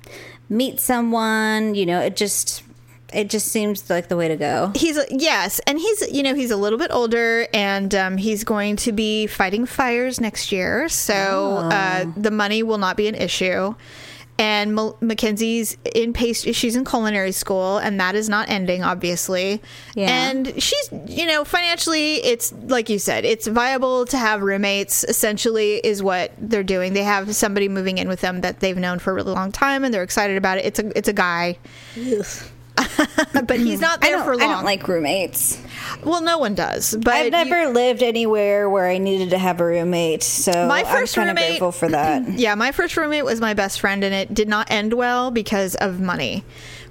[0.49, 2.63] meet someone, you know, it just
[3.13, 4.71] it just seems like the way to go.
[4.75, 8.75] He's yes, and he's you know he's a little bit older, and um, he's going
[8.77, 13.73] to be fighting fires next year, so uh, the money will not be an issue.
[14.39, 19.61] And M- Mackenzie's in pastry, she's in culinary school, and that is not ending, obviously.
[19.95, 20.29] Yeah.
[20.29, 25.03] And she's, you know, financially, it's like you said, it's viable to have roommates.
[25.03, 26.93] Essentially, is what they're doing.
[26.93, 29.83] They have somebody moving in with them that they've known for a really long time,
[29.83, 30.65] and they're excited about it.
[30.65, 31.57] It's a it's a guy,
[33.45, 34.49] but he's not there for long.
[34.49, 35.61] I don't like roommates.
[36.03, 36.95] Well, no one does.
[36.95, 40.79] But I've you- never lived anywhere where I needed to have a roommate, so My
[40.83, 42.27] I'm first roommate- grateful for that.
[42.37, 45.75] yeah, my first roommate was my best friend, and it did not end well because
[45.75, 46.43] of money.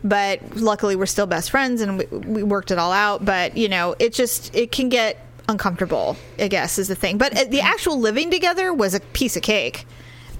[0.05, 3.25] But luckily, we're still best friends, and we, we worked it all out.
[3.25, 6.17] But you know, it just it can get uncomfortable.
[6.39, 7.19] I guess is the thing.
[7.19, 9.87] But uh, the actual living together was a piece of cake.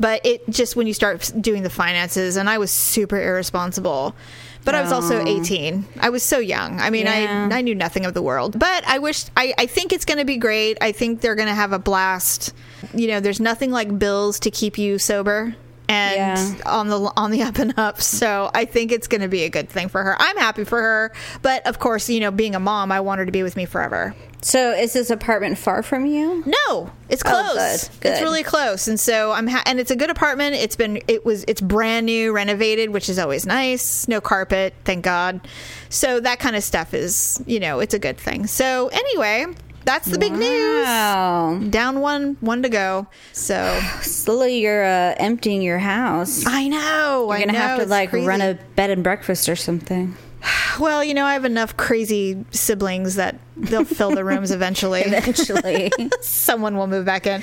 [0.01, 4.15] But it just when you start doing the finances, and I was super irresponsible.
[4.65, 5.85] But I was also 18.
[6.01, 6.79] I was so young.
[6.81, 7.49] I mean, Yeah.
[7.51, 8.59] I I knew nothing of the world.
[8.59, 10.77] But I wish I, I think it's going to be great.
[10.81, 12.53] I think they're going to have a blast.
[12.95, 15.57] You know, there's nothing like bills to keep you sober
[15.89, 16.63] and Yeah.
[16.67, 18.01] on the on the up and up.
[18.01, 20.17] So I think it's going to be a good thing for her.
[20.19, 23.27] I'm happy for her, but of course, you know, being a mom, I want her
[23.27, 24.15] to be with me forever.
[24.41, 26.45] So, is this apartment far from you?
[26.47, 27.89] No, it's Oh, close.
[27.89, 28.13] good, good.
[28.13, 30.55] It's really close, and so I'm ha- and it's a good apartment.
[30.55, 34.07] It's been it was it's brand new, renovated, which is always nice.
[34.07, 35.41] No carpet, thank God.
[35.89, 38.47] So that kind of stuff is you know it's a good thing.
[38.47, 39.47] So anyway,
[39.85, 40.85] that's the big news.
[40.85, 41.59] Wow.
[41.71, 43.07] Down one, one to go.
[43.33, 46.45] So Slowly, you're uh, emptying your house.
[46.47, 48.27] I know You're gonna know, have to like crazy.
[48.27, 50.15] run a bed and breakfast or something.
[50.79, 55.01] Well, you know, I have enough crazy siblings that they'll fill the rooms eventually.
[55.07, 57.43] Eventually, Someone will move back in.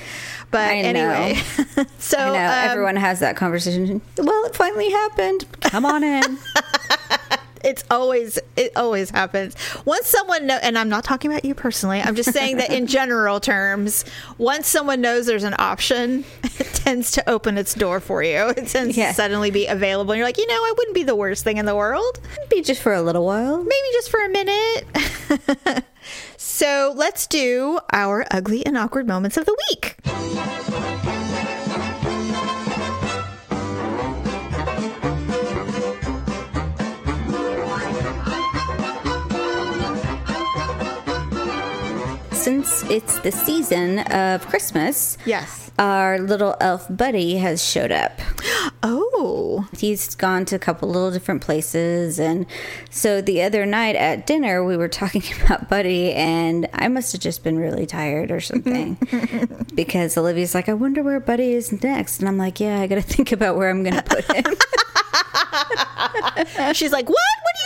[0.51, 0.87] But I know.
[1.11, 1.41] anyway,
[1.99, 4.01] so I know um, everyone has that conversation.
[4.17, 5.45] Well, it finally happened.
[5.59, 6.37] Come on in.
[7.65, 9.55] It's always it always happens.
[9.83, 12.85] Once someone know and i'm not talking about you personally i'm just saying that in
[12.97, 14.05] general terms
[14.37, 18.49] once someone knows there's an option it tends to open its door for you.
[18.49, 19.09] It tends Yeah.
[19.09, 21.57] to suddenly be available and you're like you know i wouldn't be the worst thing
[21.57, 22.19] in the world.
[22.49, 23.57] Be just for a little while.
[23.57, 24.85] maybe just for a minute.
[26.37, 29.95] So let's do our ugly and awkward moments of the week
[42.45, 45.71] since it's the season of Christmas, Yes.
[45.79, 48.21] our little elf buddy has showed up.
[48.83, 49.67] Oh.
[49.75, 52.19] He's gone to a couple little different places.
[52.19, 52.45] And
[52.91, 57.21] so the other night at dinner, we were talking about Buddy, and I must have
[57.21, 58.97] just been really tired or something
[59.75, 62.19] because Olivia's like, I wonder where Buddy is next.
[62.19, 64.45] And I'm like, yeah, I got to think about where I'm going to put him.
[66.75, 67.17] She's like, what?
[67.41, 67.61] What do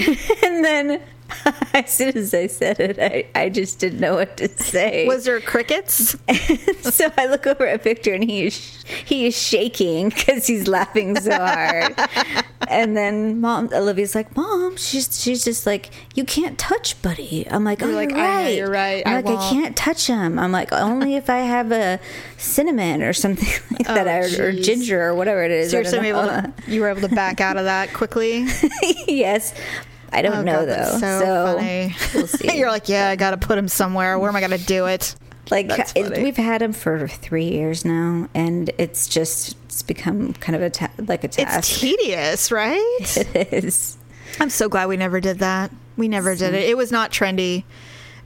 [0.00, 0.18] you mean?
[0.44, 1.00] and then
[1.74, 5.06] as soon as I said it, I, I just didn't know what to say.
[5.06, 6.16] Was there crickets?
[6.82, 11.16] so I look over at Victor and he is he is shaking because he's laughing
[11.18, 11.94] so hard.
[12.68, 17.64] and then mom Olivia's like, "Mom, she's she's just like, you can't touch Buddy." I'm
[17.64, 18.56] like, "Oh, You're like, you're "I know, right.
[18.56, 19.02] you're right.
[19.06, 20.38] I'm I like, I won't." can't touch him.
[20.38, 21.98] I'm like, only if I have a
[22.36, 25.70] cinnamon or something like that, oh, or, or ginger or whatever it is.
[25.70, 28.46] So you're able to, you were able to back out of that quickly.
[29.08, 29.54] yes,
[30.14, 30.98] I don't Oh, know God, though.
[30.98, 31.94] so, funny.
[32.14, 32.54] we'll.
[32.56, 34.18] You're like, yeah, I got to put him somewhere.
[34.18, 35.14] Where am I going to do it?
[35.50, 40.56] like it- we've had him for three years now, and it's just it's become kind
[40.56, 41.58] of a ta- like a task.
[41.70, 43.16] It's tedious, right?
[43.34, 43.98] it is.
[44.40, 45.70] I'm so glad we never did that.
[45.98, 46.68] We never did it.
[46.68, 47.64] It was not trendy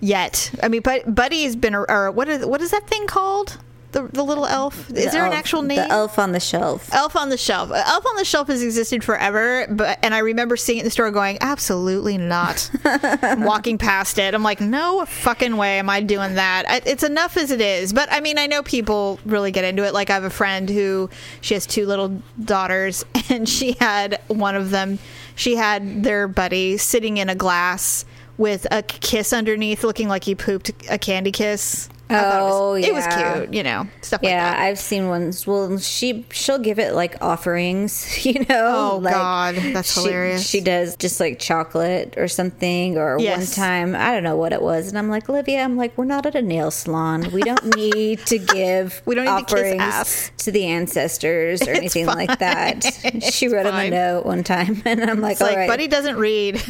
[0.01, 0.51] yet.
[0.63, 3.59] I mean, but Buddy's been, or, or what is what is that thing called?
[3.93, 4.91] The the little elf.
[4.91, 5.79] Is The there an actual name?
[5.79, 6.91] The elf on the shelf.
[6.93, 7.71] Elf on the Shelf.
[7.71, 10.85] Uh, Elf on the Shelf has existed forever, but and I remember seeing it in
[10.85, 12.71] the store, going, "Absolutely not."
[13.39, 17.37] Walking past it, I'm like, "No fucking way am I doing that." I, it's enough
[17.39, 17.93] as it is.
[17.95, 19.95] But I mean, I know people really get into it.
[19.95, 21.09] Like I have a friend who
[21.41, 24.99] she has two little daughters, and she had one of them.
[25.35, 28.05] She had their buddy sitting in a glass
[28.37, 31.89] with a kiss underneath, looking like he pooped a candy kiss.
[32.09, 34.61] Thought it was- Oh, it was cute, you know, stuff like Yeah, that.
[34.61, 35.47] I've seen ones.
[35.47, 38.91] Well, she she'll give it like offerings, you know.
[38.93, 40.47] Oh, like, God, that's she- hilarious.
[40.49, 42.97] She does just like chocolate or something.
[42.97, 43.57] Or Yes.
[43.57, 46.05] one time, I don't know what it was, and I'm like, Olivia, I'm like, we're
[46.05, 47.31] not at a nail salon.
[47.33, 50.31] We don't need to give We don't need to offerings ass.
[50.39, 52.85] to the ancestors or anything like that.
[53.39, 55.69] She wrote him a note one time, and I'm like, It's all like right.
[55.69, 56.63] Buddy doesn't read.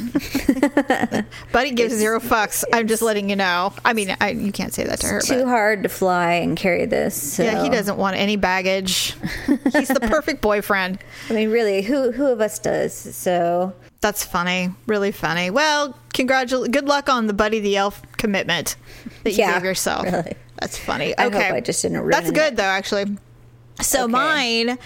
[1.53, 2.65] Buddy gives zero fucks.
[2.73, 3.73] I'm just letting you know.
[3.85, 5.21] I mean, I, you can't say that to her.
[5.29, 7.35] Too hard to fly and carry this.
[7.35, 7.43] So.
[7.43, 9.15] yeah, he doesn't want any baggage.
[9.73, 10.99] He's the perfect boyfriend.
[11.29, 12.95] I mean, really, who who of us does?
[12.95, 15.51] So That's funny, really funny.
[15.51, 16.73] Well, congratulations.
[16.75, 18.77] Good luck on the Buddy the Elf commitment
[19.25, 20.05] that you Yeah, gave yourself.
[20.05, 20.35] really.
[20.61, 21.17] That's funny.
[21.17, 22.35] I okay, hope I just didn't That's it.
[22.35, 23.17] good though, actually.
[23.81, 24.11] So Okay.
[24.13, 24.79] mine,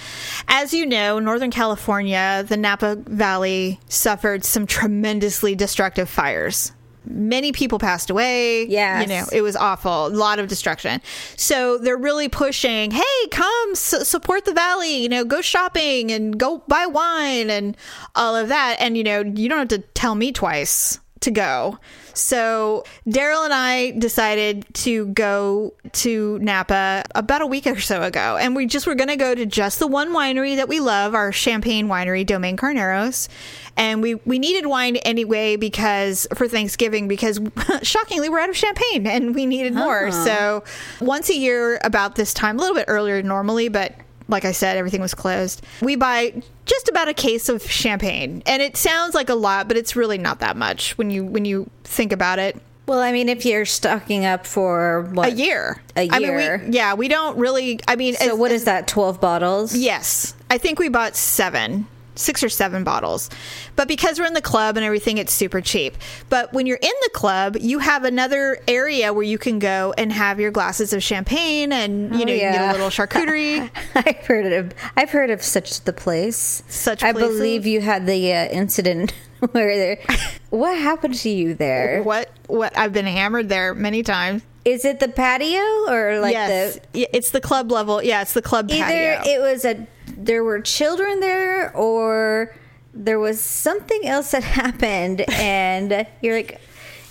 [0.48, 6.72] as you know, Northern California, the Napa Valley suffered some tremendously destructive fires.
[7.04, 8.64] Many people passed away.
[8.66, 10.06] Yeah, You know, it was awful.
[10.06, 11.00] A lot of destruction.
[11.36, 16.38] So they're really pushing, hey, come s- support the valley, you know, go shopping and
[16.38, 17.76] go buy wine and
[18.14, 18.76] all of that.
[18.78, 21.78] And, you know, you don't have to tell me twice to go.
[22.14, 28.36] So Daryl and I decided to go to Napa about a week or so ago,
[28.36, 31.14] and we just were going to go to just the one winery that we love,
[31.14, 33.28] our champagne winery, Domaine Carneros,
[33.76, 37.40] and we we needed wine anyway because for Thanksgiving because
[37.82, 40.10] shockingly we're out of champagne and we needed more.
[40.12, 40.64] So
[41.00, 43.94] once a year about this time, a little bit earlier than normally, but
[44.28, 45.62] like I said, everything was closed.
[45.80, 49.76] We buy just about a case of champagne, and it sounds like a lot, but
[49.76, 52.56] it's really not that much when you when you think about it.
[52.86, 56.62] Well, I mean, if you're stocking up for what A year, A I mean, year.
[56.66, 57.78] we, yeah, we don't really.
[57.86, 58.88] I mean, So as- what is that?
[58.88, 59.74] Twelve bottles?
[59.76, 63.30] Yes, I think we bought seven, six or seven bottles.
[63.76, 65.96] But because we're in the club and everything, it's super cheap.
[66.28, 70.12] But when you're in the club, you have another area where you can go and
[70.12, 73.70] have your glasses of champagne, and you Oh, know, you get a little charcuterie.
[73.94, 74.72] I've heard of.
[74.96, 76.62] I've heard of such the place.
[76.68, 77.36] Such I places?
[77.38, 79.12] believe you had the uh, incident
[79.52, 79.98] where there.
[80.50, 82.02] what happened to you there?
[82.02, 82.30] what?
[82.46, 82.76] What?
[82.76, 84.42] I've been hammered there many times.
[84.64, 85.58] Is it the patio
[85.92, 87.00] or like yes, the?
[87.00, 88.00] Yeah, it's the club level.
[88.02, 89.32] Yeah, it's the club Either patio.
[89.32, 89.86] it was a
[90.24, 92.54] there were children there or
[92.94, 96.60] there was something else that happened and you're like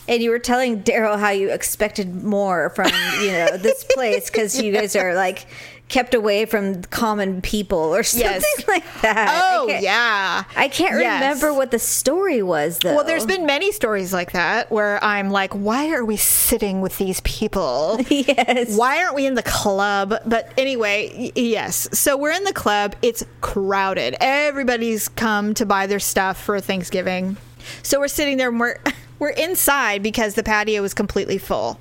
[0.08, 4.60] and you were telling Daryl how you expected more from you know this place because
[4.60, 5.46] you guys are like
[5.92, 8.68] kept away from common people or something Yes.
[8.68, 9.42] like that.
[9.54, 11.22] oh I yeah, I can't Yes.
[11.22, 12.96] remember what the story was though.
[12.96, 16.98] Well, there's been many stories like that where I'm like, why are we sitting with
[16.98, 18.00] these people?
[18.10, 18.76] yes.
[18.78, 20.16] Why aren't we in the club?
[20.26, 21.88] But anyway, y- yes.
[21.98, 22.96] So we're in the club.
[23.02, 24.16] It's crowded.
[24.22, 27.38] Everybody's come to buy their stuff for Thanksgiving.
[27.84, 28.78] So we're sitting there and we're
[29.20, 31.80] we're inside because the patio is completely full.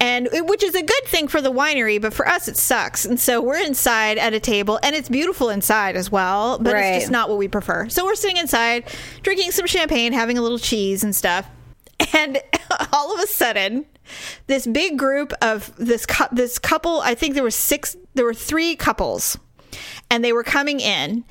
[0.00, 3.04] And it- which is a good thing for the winery, but for us it sucks.
[3.04, 6.84] And so we're inside at a table and it's beautiful inside as well, but Right.
[6.94, 7.88] it's just not what we prefer.
[7.88, 8.84] So we're sitting inside,
[9.22, 11.46] drinking some champagne, having a little cheese and stuff.
[12.12, 12.40] And
[12.92, 13.86] all of a sudden,
[14.46, 17.00] this big group of this cou- this couple.
[17.00, 17.96] I think there were six.
[18.14, 19.36] There were three couples,
[20.10, 21.24] and they were coming in,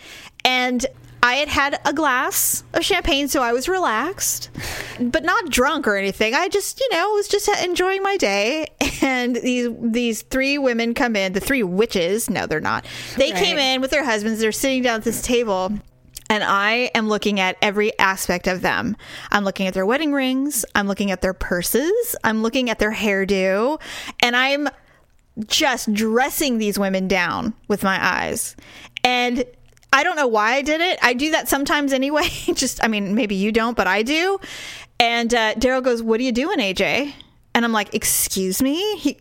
[0.46, 0.86] and
[1.28, 4.50] I had had a glass of champagne, so I was relaxed,
[5.00, 6.34] but not drunk or anything.
[6.34, 8.68] I just, you know, was just enjoying my day.
[9.00, 12.30] And these these three women come in, the three witches.
[12.32, 12.86] No, they're not.
[13.16, 13.44] They Right.
[13.44, 14.40] came in with their husbands.
[14.40, 15.72] They're sitting down at this table.
[16.32, 18.98] And I am looking at every aspect of them.
[19.32, 20.66] I'm looking at their wedding rings.
[20.76, 22.16] I'm looking at their purses.
[22.24, 23.80] I'm looking at their hairdo.
[24.22, 24.68] And I'm
[25.46, 28.56] just dressing these women down with my eyes.
[29.04, 29.46] And
[29.98, 31.00] I don't know why I did it.
[31.02, 32.30] I do that sometimes anyway.
[32.54, 34.40] just, I mean, maybe you don't, but I do.
[35.00, 37.14] And uh, Daryl goes, "What are you doing, AJ?"
[37.56, 39.18] And I'm like, "Excuse me." He,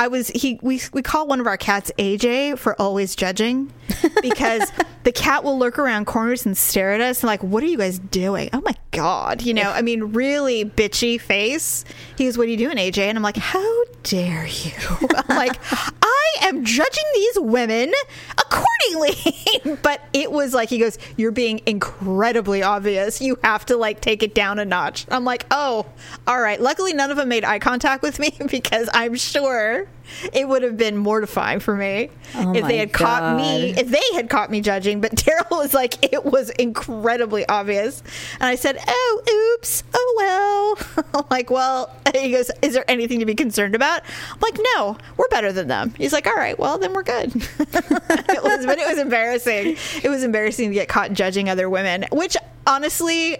[0.00, 3.70] I was he we we call one of our cats AJ for always judging
[4.22, 4.72] because
[5.02, 7.76] the cat will lurk around corners and stare at us and like, "What are you
[7.76, 11.84] guys doing?" Oh my god, you know, I mean, really bitchy face.
[12.16, 14.72] He goes, "What are you doing, AJ?" And I'm like, "How dare you?"
[15.28, 17.92] I'm like, "I am judging these women
[18.38, 23.20] accordingly." but it was like he goes, "You're being incredibly obvious.
[23.20, 25.84] You have to like take it down a notch." I'm like, "Oh,
[26.26, 29.88] all right." Luckily, none of them made eye contact with me because I'm sure
[30.32, 33.70] it would have been mortifying for me Oh if they had caught me.
[33.70, 38.02] If they had caught me judging, but Daryl was like, it was incredibly obvious,
[38.34, 39.82] and I said, "Oh, oops.
[39.94, 44.40] Oh well." I'm like, "Well," he goes, "Is there anything to be concerned about?" I'm
[44.40, 48.42] like, "No, we're better than them." He's like, "All right, well then we're good." it
[48.42, 49.76] was, but it was embarrassing.
[50.02, 52.36] It was embarrassing to get caught judging other women, which
[52.66, 53.38] honestly,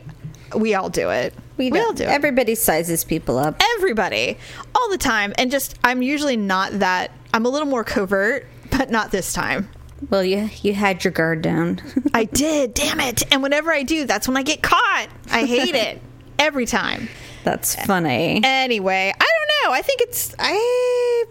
[0.56, 1.34] we all do it.
[1.56, 2.08] We, all don't- do it.
[2.08, 3.60] Everybody sizes people up.
[3.76, 4.38] Everybody,
[4.74, 7.10] all the time, and just I'm usually not that.
[7.34, 9.68] I'm a little more covert, but not this time.
[10.08, 11.80] Well, you you had your guard down.
[12.14, 13.22] I did, damn it.
[13.32, 15.08] And whenever I do, that's when I get caught.
[15.30, 16.00] I hate it
[16.38, 17.08] every time.
[17.44, 18.40] That's funny.
[18.42, 19.72] Anyway, I don't know.
[19.78, 21.24] I think it's I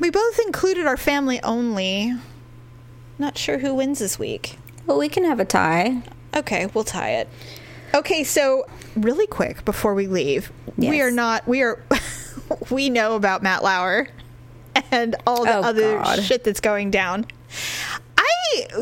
[0.00, 2.12] we both included our family only.
[3.18, 4.58] Not sure who wins this week.
[4.86, 6.02] Well, we can have a tie.
[6.36, 7.28] Okay, we'll tie it.
[7.94, 8.66] Okay, so
[8.96, 11.82] really quick before we leave, we are not we are
[12.70, 14.08] we know about Matt Lauer
[14.90, 16.22] and all the Oh, other God.
[16.22, 17.26] shit that's going down.
[18.18, 18.24] I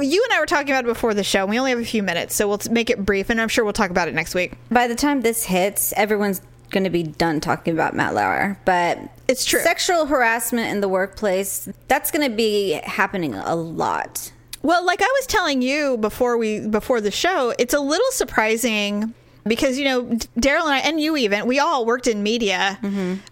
[0.01, 1.47] you and I were talking about it before the show.
[1.47, 3.73] We only have a few minutes, so we'll make it brief and I'm sure we'll
[3.73, 4.55] talk about it next week.
[4.71, 6.41] By the time this hits, everyone's
[6.71, 8.59] going to be done talking about Matt Lauer.
[8.65, 8.99] But
[9.29, 9.61] It's true.
[9.61, 14.33] Sexual harassment in the workplace, that's going to be happening a lot.
[14.65, 19.13] Well, like I was telling you before we before the show, it's a little surprising
[19.47, 20.05] because you know
[20.41, 22.79] Daryl and I and you even we all worked in media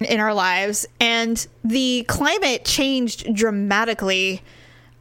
[0.00, 4.42] in our lives, and the climate changed dramatically.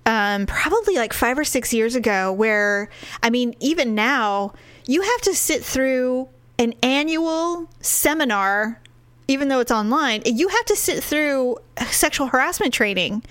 [0.06, 2.90] Um, probably like five or six years ago, where
[3.22, 4.54] I mean, even now,
[4.88, 8.80] you have to sit through an annual seminar
[9.32, 11.58] even though it's online, you have to sit through
[11.90, 13.24] sexual harassment training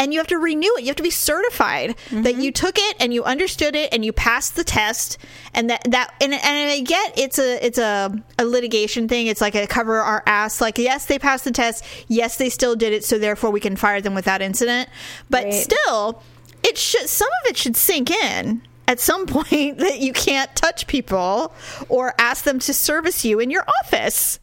[0.00, 0.80] and you have to renew it.
[0.80, 2.40] You have to be certified that mm-hmm.
[2.40, 5.18] you took it and you understood it and you passed the test
[5.52, 9.26] and that that and, and I get it's a it's a, a litigation thing.
[9.26, 11.84] It's like a cover our ass like yes, they passed the test.
[12.08, 14.88] Yes, they still did it, so therefore we can fire them without incident.
[15.28, 15.54] But Right.
[15.54, 16.22] still,
[16.62, 20.86] it should some of it should sink in at some point that you can't touch
[20.86, 21.52] people
[21.90, 24.39] or ask them to service you in your office.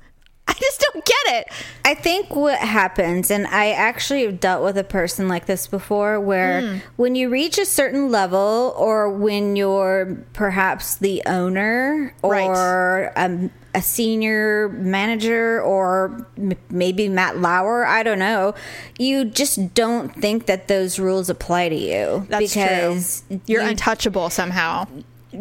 [0.50, 1.48] I just don't get it.
[1.86, 6.20] I think what happens, and I actually have dealt with a person like this before,
[6.20, 6.78] where Hmm.
[6.95, 12.45] when you reach a certain level, or when you're perhaps the owner Right.
[12.48, 18.56] or um, a senior manager, or m- maybe Matt Lauer, I don't know,
[18.98, 23.41] you just don't think that those rules apply to you That's because true.
[23.45, 24.88] You're you untouchable somehow.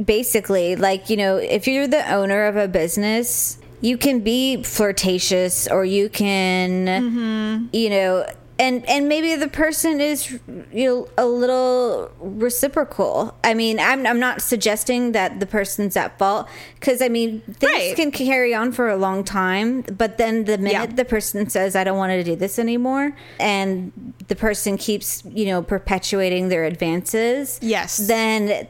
[0.05, 5.69] basically like you know if you're the owner of a business you can be flirtatious
[5.69, 7.67] or you can Mm-hmm.
[7.73, 8.27] you know
[8.59, 10.31] and and maybe the person is
[10.73, 16.19] you know, a little reciprocal i mean i'm, I'm not suggesting that the person's at
[16.19, 16.49] fault
[16.81, 17.97] because i mean things Right.
[17.97, 20.87] can carry on for a long time but then the minute Yeah.
[20.87, 23.93] the person says i don't want to do this anymore and
[24.29, 27.99] the person keeps you know perpetuating their advances Yes.
[27.99, 28.69] then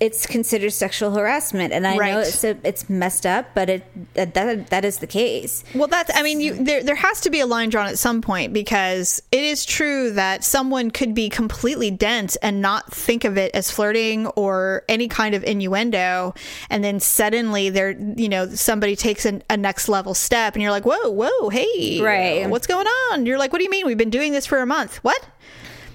[0.00, 3.82] it's considered sexual harassment and i know it's a, it's messed up but it
[4.14, 7.30] that, that that is the case Well, that's, I mean, you, there, there has to
[7.30, 11.28] be a line drawn at some point because it is true that someone could be
[11.28, 16.34] completely dense and not think of it as flirting or any kind of innuendo.
[16.70, 20.70] And then suddenly there, you know, somebody takes an, a next level step and you're
[20.72, 22.48] like, whoa, whoa, hey, Right.
[22.50, 23.26] what's going on?
[23.26, 23.86] You're like, what do you mean?
[23.86, 24.96] We've been doing this for a month.
[24.98, 25.26] What?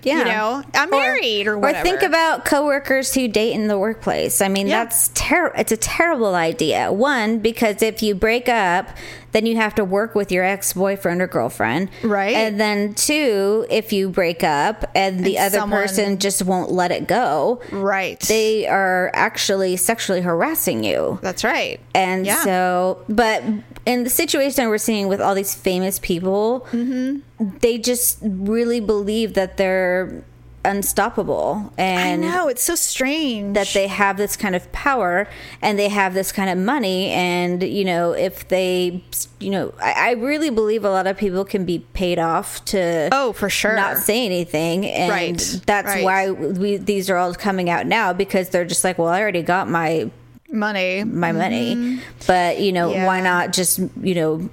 [0.04, 0.18] Yeah.
[0.20, 1.80] You know, I'm married or, whatever.
[1.80, 4.42] Or think about coworkers who date in the workplace.
[4.42, 4.84] I mean, Yeah.
[4.84, 5.58] that's terrible.
[5.58, 6.92] It's a terrible idea.
[6.92, 8.90] One, because if you break up,
[9.34, 11.90] then you have to work with your ex boyfriend or girlfriend.
[12.04, 12.36] Right.
[12.36, 16.72] And then two, if you break up and the And other someone- person just won't
[16.72, 18.20] let it go, right.
[18.22, 21.20] they are actually sexually harassing you.
[21.22, 21.80] That's right.
[21.94, 22.44] And Yeah.
[22.44, 23.44] so, but
[23.86, 27.58] in the situation we're seeing with all these famous people, Mm-hmm.
[27.60, 30.24] they just really believe that they're
[30.66, 35.28] unstoppable and I know it's so strange that they have this kind of power
[35.62, 37.08] and they have this kind of money.
[37.10, 39.04] And, you know, if they,
[39.40, 43.10] you know, I, I really believe a lot of people can be paid off to
[43.12, 43.76] Oh, for sure.
[43.76, 44.86] not say anything.
[44.86, 46.04] And Right, that's right.
[46.04, 49.42] why we, these are all coming out now because they're just like, well, I already
[49.44, 50.10] got my
[50.52, 51.04] money.
[51.04, 52.00] my money.
[52.28, 53.00] But you know, Mm-hmm.
[53.00, 53.08] Yeah.
[53.08, 54.50] why not just you know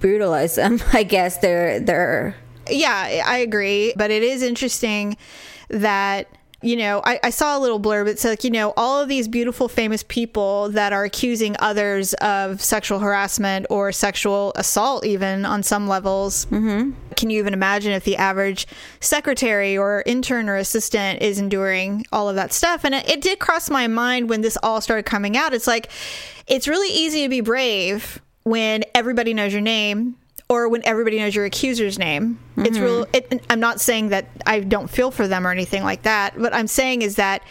[0.00, 0.80] brutalize them?
[0.92, 2.36] I guess they're they're
[2.70, 3.92] Yeah, I agree.
[3.96, 5.16] But it is interesting
[5.68, 6.28] that,
[6.64, 8.06] you know, I, I saw a little blurb.
[8.06, 12.62] It's like, you know, all of these beautiful, famous people that are accusing others of
[12.62, 16.46] sexual harassment or sexual assault, even on some levels.
[16.46, 16.92] Mm-hmm.
[17.16, 18.68] Can you even imagine if the average
[19.00, 22.84] secretary or intern or assistant is enduring all of that stuff?
[22.84, 25.54] And it, it did cross my mind when this all started coming out.
[25.54, 25.90] It's like,
[26.46, 30.16] it's really easy to be brave when everybody knows your name
[30.52, 32.38] or when everybody knows your accuser's name.
[32.58, 33.06] It's real.
[33.06, 33.34] Mm-hmm.
[33.34, 36.38] It, I'm not saying that I don't feel for them or anything like that.
[36.38, 37.42] What I'm saying is that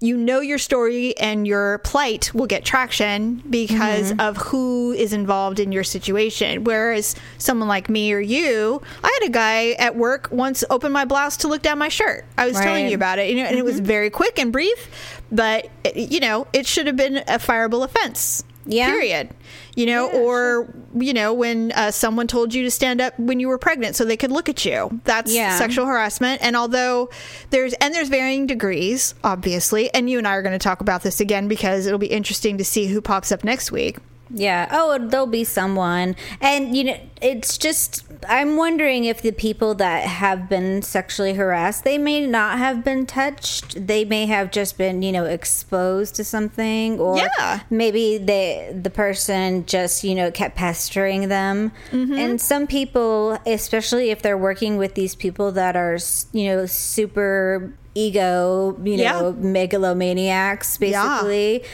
[0.00, 4.20] you know your story and your plight will get traction because mm-hmm.
[4.20, 6.64] of who is involved in your situation.
[6.64, 11.04] Whereas someone like me or you, I had a guy at work once open my
[11.04, 12.24] blouse to look down my shirt.
[12.38, 13.84] I was telling you about it, you know, and it was mm-hmm.
[13.84, 18.44] very quick and brief, but you know, it should have been a fireable offense.
[18.66, 18.90] Yeah.
[18.90, 19.30] Period.
[19.74, 23.48] You know, or you know, when uh, someone told you to stand up when you
[23.48, 25.00] were pregnant so they could look at you.
[25.04, 25.58] That's Yeah.
[25.58, 26.42] sexual harassment.
[26.42, 27.10] And although
[27.50, 31.02] there's and there's varying degrees, obviously, and you and I are going to talk about
[31.02, 33.98] this again because it'll be interesting to see who pops up next week.
[34.30, 34.68] Yeah.
[34.70, 40.04] Oh, there'll be someone, and you know, it's just I'm wondering if the people that
[40.04, 43.86] have been sexually harassed, they may not have been touched.
[43.86, 47.60] They may have just been you know exposed to something, or Yeah.
[47.70, 51.72] maybe they the person just you know kept pestering them.
[51.90, 52.14] Mm-hmm.
[52.14, 55.98] And some people, especially if they're working with these people that are
[56.32, 59.12] you know super ego, you Yeah.
[59.20, 61.60] know, megalomaniacs, basically.
[61.62, 61.68] Yeah.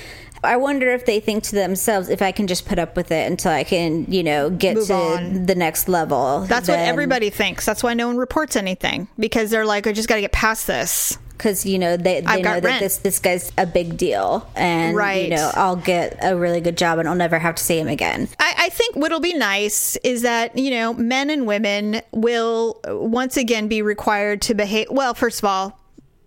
[0.45, 3.30] I wonder if they think to themselves, if I can just put up with it
[3.30, 5.47] until I can, you know, get Move to on.
[5.47, 6.40] the next level.
[6.49, 7.64] That's what everybody thinks.
[7.64, 10.66] That's why no one reports anything because they're like, I just got to get past
[10.66, 11.16] this.
[11.30, 12.80] because you know they, they know that rent.
[12.80, 15.24] this this guy's a big deal, and Right.
[15.30, 17.88] you know I'll get a really good job and I'll never have to see him
[17.88, 18.28] again.
[18.38, 23.36] I, I think what'll be nice is that you know men and women will once
[23.36, 25.14] again be required to behave well.
[25.14, 25.78] First of all,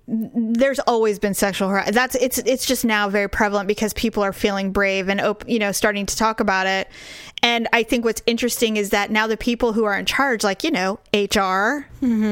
[0.07, 1.95] there's always been sexual harassment.
[1.95, 5.57] That's it's it's just now very prevalent because people are feeling brave and op- you
[5.57, 6.87] know starting to talk about it.
[7.41, 10.63] And I think what's interesting is that now the people who are in charge, like
[10.63, 11.87] you know HR,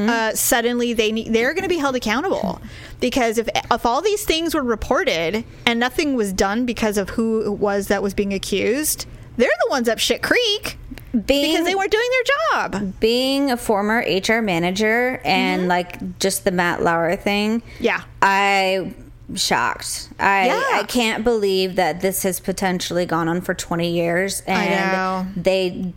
[0.08, 2.60] uh, suddenly they need they're going to be held accountable
[3.00, 7.44] because if if all these things were reported and nothing was done because of who
[7.44, 9.06] it was that was being accused,
[9.36, 10.78] they're the ones up shit creek
[11.26, 13.00] Being because they weren't doing their job.
[13.00, 15.68] being a former HR manager and Mm-hmm.
[15.68, 17.62] like just the Matt Lauer thing.
[17.78, 18.02] Yeah.
[18.20, 18.94] I
[19.34, 20.08] shocked.
[20.18, 20.62] I Yeah.
[20.80, 25.26] I can't believe that this has potentially gone on for 20 years and know.
[25.40, 25.92] they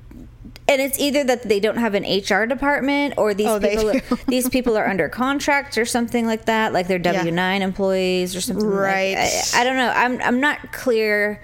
[0.70, 4.50] and it's either that they don't have an HR department or these Oh, people these
[4.50, 8.80] people are under contract or something like that like they're W9 employees or something like-
[8.80, 9.18] Right.
[9.18, 9.92] I, I don't know.
[9.96, 11.42] I'm I'm not clear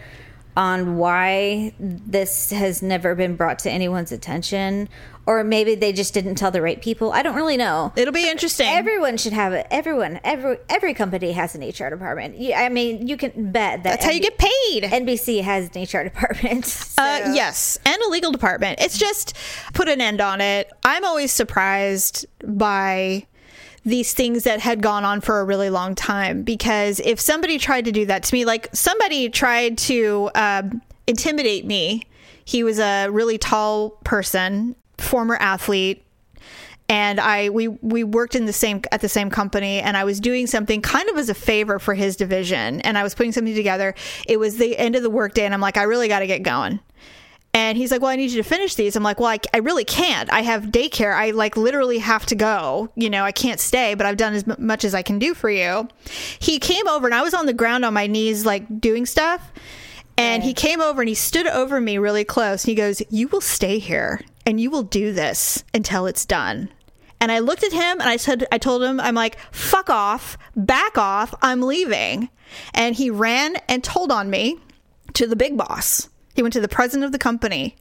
[0.55, 4.89] on why this has never been brought to anyone's attention
[5.25, 7.11] or maybe they just didn't tell the right people.
[7.11, 7.93] I don't really know.
[7.95, 8.67] It'll be interesting.
[8.67, 9.67] Everyone should have it.
[9.71, 12.35] Everyone, every every company has an HR department.
[12.55, 14.83] I mean, you can bet that That's how you get paid.
[14.83, 16.79] NBC has an HR department.
[16.95, 18.79] Uh, yes, and a legal department.
[18.79, 19.35] It's just
[19.73, 20.71] put an end on it.
[20.83, 23.25] I'm always surprised by
[23.85, 27.85] these things that had gone on for a really long time because if somebody tried
[27.85, 32.03] to do that to me, like somebody tried to um, intimidate me,
[32.45, 36.03] he was a really tall person, former athlete,
[36.89, 40.19] and I we we worked in the same at the same company and I was
[40.19, 43.55] doing something kind of as a favor for his division and I was putting something
[43.55, 43.95] together.
[44.27, 46.43] It was the end of the workday and I'm like I really got to get
[46.43, 46.79] going.
[47.55, 49.57] And he's like, "Well, I need you to finish these." I'm like, "Well, I, I
[49.57, 50.31] really can't.
[50.31, 51.13] I have daycare.
[51.13, 52.89] I like literally have to go.
[52.95, 55.49] You know, I can't stay, but I've done as much as I can do for
[55.49, 55.87] you."
[56.39, 59.51] He came over and I was on the ground on my knees like doing stuff.
[60.15, 62.63] And he came over and he stood over me really close.
[62.63, 66.69] And he goes, "You will stay here and you will do this until it's done."
[67.23, 70.37] And I looked at him and I said, I told him, I'm like, fuck off,
[70.57, 72.27] back off, I'm leaving.
[72.73, 74.59] And he ran and told on me
[75.13, 76.09] to the big boss.
[76.33, 77.75] He went to the president of the company.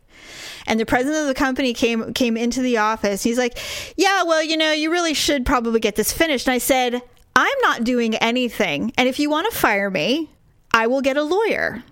[0.66, 3.22] And the president of the company came came into the office.
[3.24, 3.58] He's like,
[3.96, 7.02] "Yeah, well, you know, you really should probably get this finished." And I said,
[7.34, 8.92] "I'm not doing anything.
[8.96, 10.30] And if you want to fire me,
[10.72, 11.82] I will get a lawyer."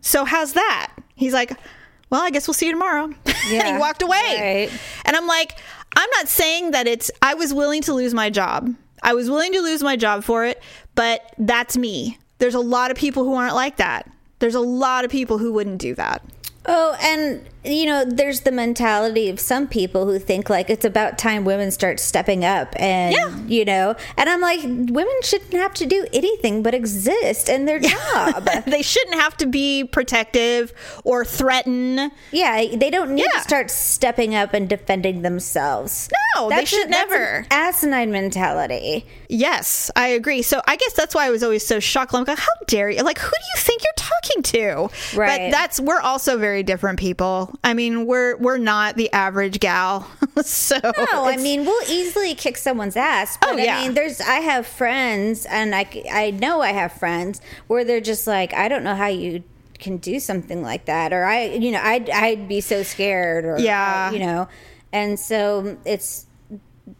[0.00, 0.92] So how's that?
[1.16, 1.58] He's like,
[2.10, 4.68] "Well, I guess we'll see you tomorrow." and he walked away.
[4.68, 4.80] right.
[5.04, 5.58] And I'm like,
[5.96, 8.74] I'm not saying that it's, I was willing to lose my job.
[9.02, 10.62] I was willing to lose my job for it,
[10.94, 12.18] but that's me.
[12.38, 14.10] There's a lot of people who aren't like that.
[14.42, 16.20] There's a lot of people who wouldn't do that.
[16.64, 21.16] Oh, and you know, there's the mentality of some people who think like it's about
[21.16, 23.36] time women start stepping up and Yeah.
[23.46, 27.78] you know, and I'm like women shouldn't have to do anything but exist in their
[27.78, 28.48] job.
[28.66, 30.72] they shouldn't have to be protective
[31.04, 32.10] or threaten.
[32.32, 33.38] yeah, they don't need Yeah.
[33.38, 36.08] to start stepping up and defending themselves.
[36.36, 37.24] No, they should that's never.
[37.38, 39.06] an asinine mentality.
[39.28, 40.42] Yes, I agree.
[40.42, 42.12] So I guess that's why I was always so shocked.
[42.12, 43.02] I'm like, how dare you?
[43.04, 45.16] Like, who do you think you're talking to?
[45.16, 45.42] Right.
[45.42, 47.54] But that's we're also very different people.
[47.64, 50.10] I mean, we're we're not the average gal.
[50.42, 53.38] so No, I mean we'll easily kick someone's ass.
[53.40, 53.78] But Oh, yeah.
[53.78, 58.00] I mean, there's I have friends, and I I know I have friends where they're
[58.00, 59.44] just like, I don't know how you
[59.78, 63.58] can do something like that, or I, you know, I'd I'd be so scared, or
[63.58, 64.10] Yeah.
[64.10, 64.48] you know,
[64.92, 66.26] and so it's.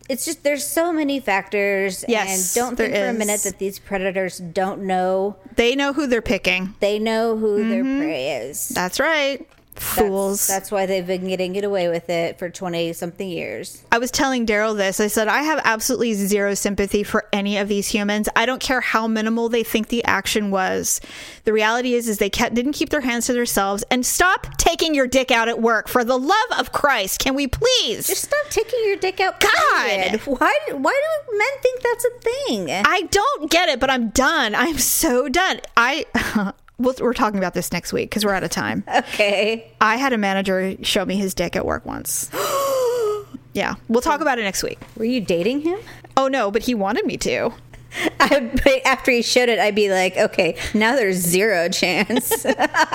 [0.08, 3.78] It's just there's so many factors, Yes, and don't think for a minute that these
[3.78, 5.36] predators don't know.
[5.56, 6.74] they know who they're picking.
[6.80, 8.00] They know who their mm-hmm.
[8.00, 8.68] prey is.
[8.68, 9.46] That's right.
[9.74, 10.46] That's- Fools.
[10.46, 13.82] That's why they've been getting it away with it for twenty something years.
[13.90, 15.00] I was telling Daryl this.
[15.00, 18.28] I said, I have absolutely zero sympathy for any of these humans.
[18.36, 21.00] I don't care how minimal they think the action was.
[21.44, 23.82] The reality is, is they kept, didn't keep their hands to themselves.
[23.90, 25.88] And stop taking your dick out at work.
[25.88, 28.06] For the love of Christ, can we please?
[28.06, 29.40] Just stop taking your dick out.
[29.40, 30.20] God!
[30.24, 30.58] Why?
[30.70, 32.70] Why do men think that's a thing?
[32.70, 34.54] I don't get it, but I'm done.
[34.54, 35.60] I'm so done.
[35.76, 36.52] I.
[36.82, 38.84] we'll- We're talking about this next week because we're out of time.
[38.94, 39.72] okay.
[39.80, 42.30] I had a manager show me his dick at work once.
[43.54, 44.78] yeah, we'll talk about it next week.
[44.96, 45.78] Were you dating him?
[46.16, 47.52] Oh no, but he wanted me to.
[48.20, 52.46] I, after he showed it, I'd be like, okay, now there's zero chance.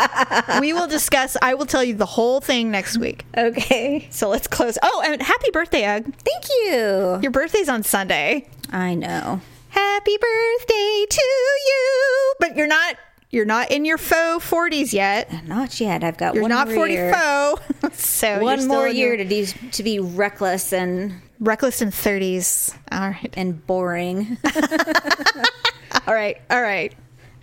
[0.59, 1.37] we will discuss.
[1.39, 3.23] I will tell you the whole thing next week.
[3.37, 4.07] okay.
[4.09, 4.77] So let's close.
[4.81, 6.03] Oh, and happy birthday, Ugg.
[6.05, 7.19] Thank you.
[7.21, 8.47] Your birthday's on Sunday.
[8.71, 9.41] I know.
[9.69, 11.21] Happy birthday to
[11.67, 12.33] you.
[12.39, 12.95] But you're not.
[13.29, 15.45] You're not in your faux forties yet.
[15.47, 16.03] Not yet.
[16.03, 17.13] I've got You're one not forty year.
[17.13, 17.61] faux.
[18.01, 22.73] so One more year your to do, to be reckless and reckless in thirties.
[22.91, 23.33] All right.
[23.35, 24.37] and boring.
[26.07, 26.39] All right.
[26.49, 26.93] All right.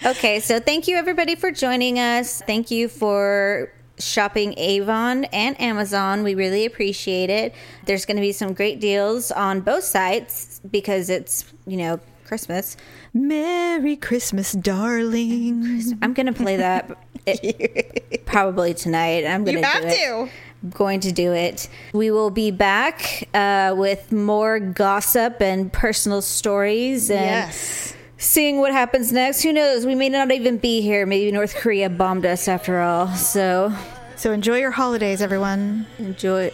[0.04, 2.42] Okay, so thank you everybody for joining us.
[2.46, 6.22] Thank you for shopping Avon and Amazon.
[6.24, 7.54] We really appreciate it.
[7.86, 12.76] There's going to be some great deals on both sites because it's, you know, Christmas.
[13.12, 15.98] Merry Christmas, darling.
[16.02, 16.96] I'm going to play that
[17.26, 19.26] it, probably tonight.
[19.26, 19.96] I'm going to have do it.
[19.96, 20.30] to.
[20.62, 21.68] I'm going to do it.
[21.92, 27.94] We will be back uh, with more gossip and personal stories and Yes.
[28.16, 29.42] seeing what happens next.
[29.42, 29.84] Who knows?
[29.84, 31.04] We may not even be here.
[31.04, 33.08] Maybe North Korea bombed us after all.
[33.08, 33.74] So
[34.16, 35.86] So enjoy your holidays, everyone.
[35.98, 36.50] enjoy.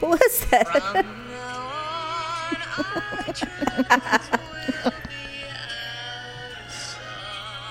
[0.00, 1.04] What was that?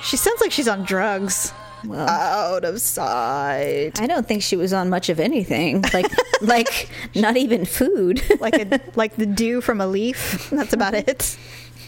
[0.10, 1.54] She sounds like she's on drugs.
[1.86, 4.02] Well, Out of sight.
[4.02, 5.84] I don't think she was on much of anything.
[5.94, 8.24] Like, like not even food.
[8.40, 10.50] Like a like the dew from a leaf.
[10.50, 11.38] That's about it.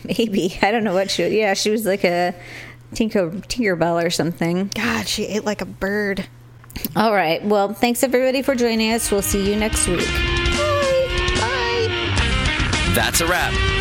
[0.03, 1.25] Maybe I don't know what she.
[1.29, 2.35] Yeah, she was like a
[2.93, 4.69] Tinker Tinkerbell or something.
[4.75, 6.27] God, she ate like a bird.
[6.95, 7.43] All right.
[7.43, 9.11] Well, thanks everybody for joining us.
[9.11, 10.05] We'll see you next week.
[10.05, 11.37] Bye.
[11.39, 12.91] Bye.
[12.93, 13.80] That's a wrap.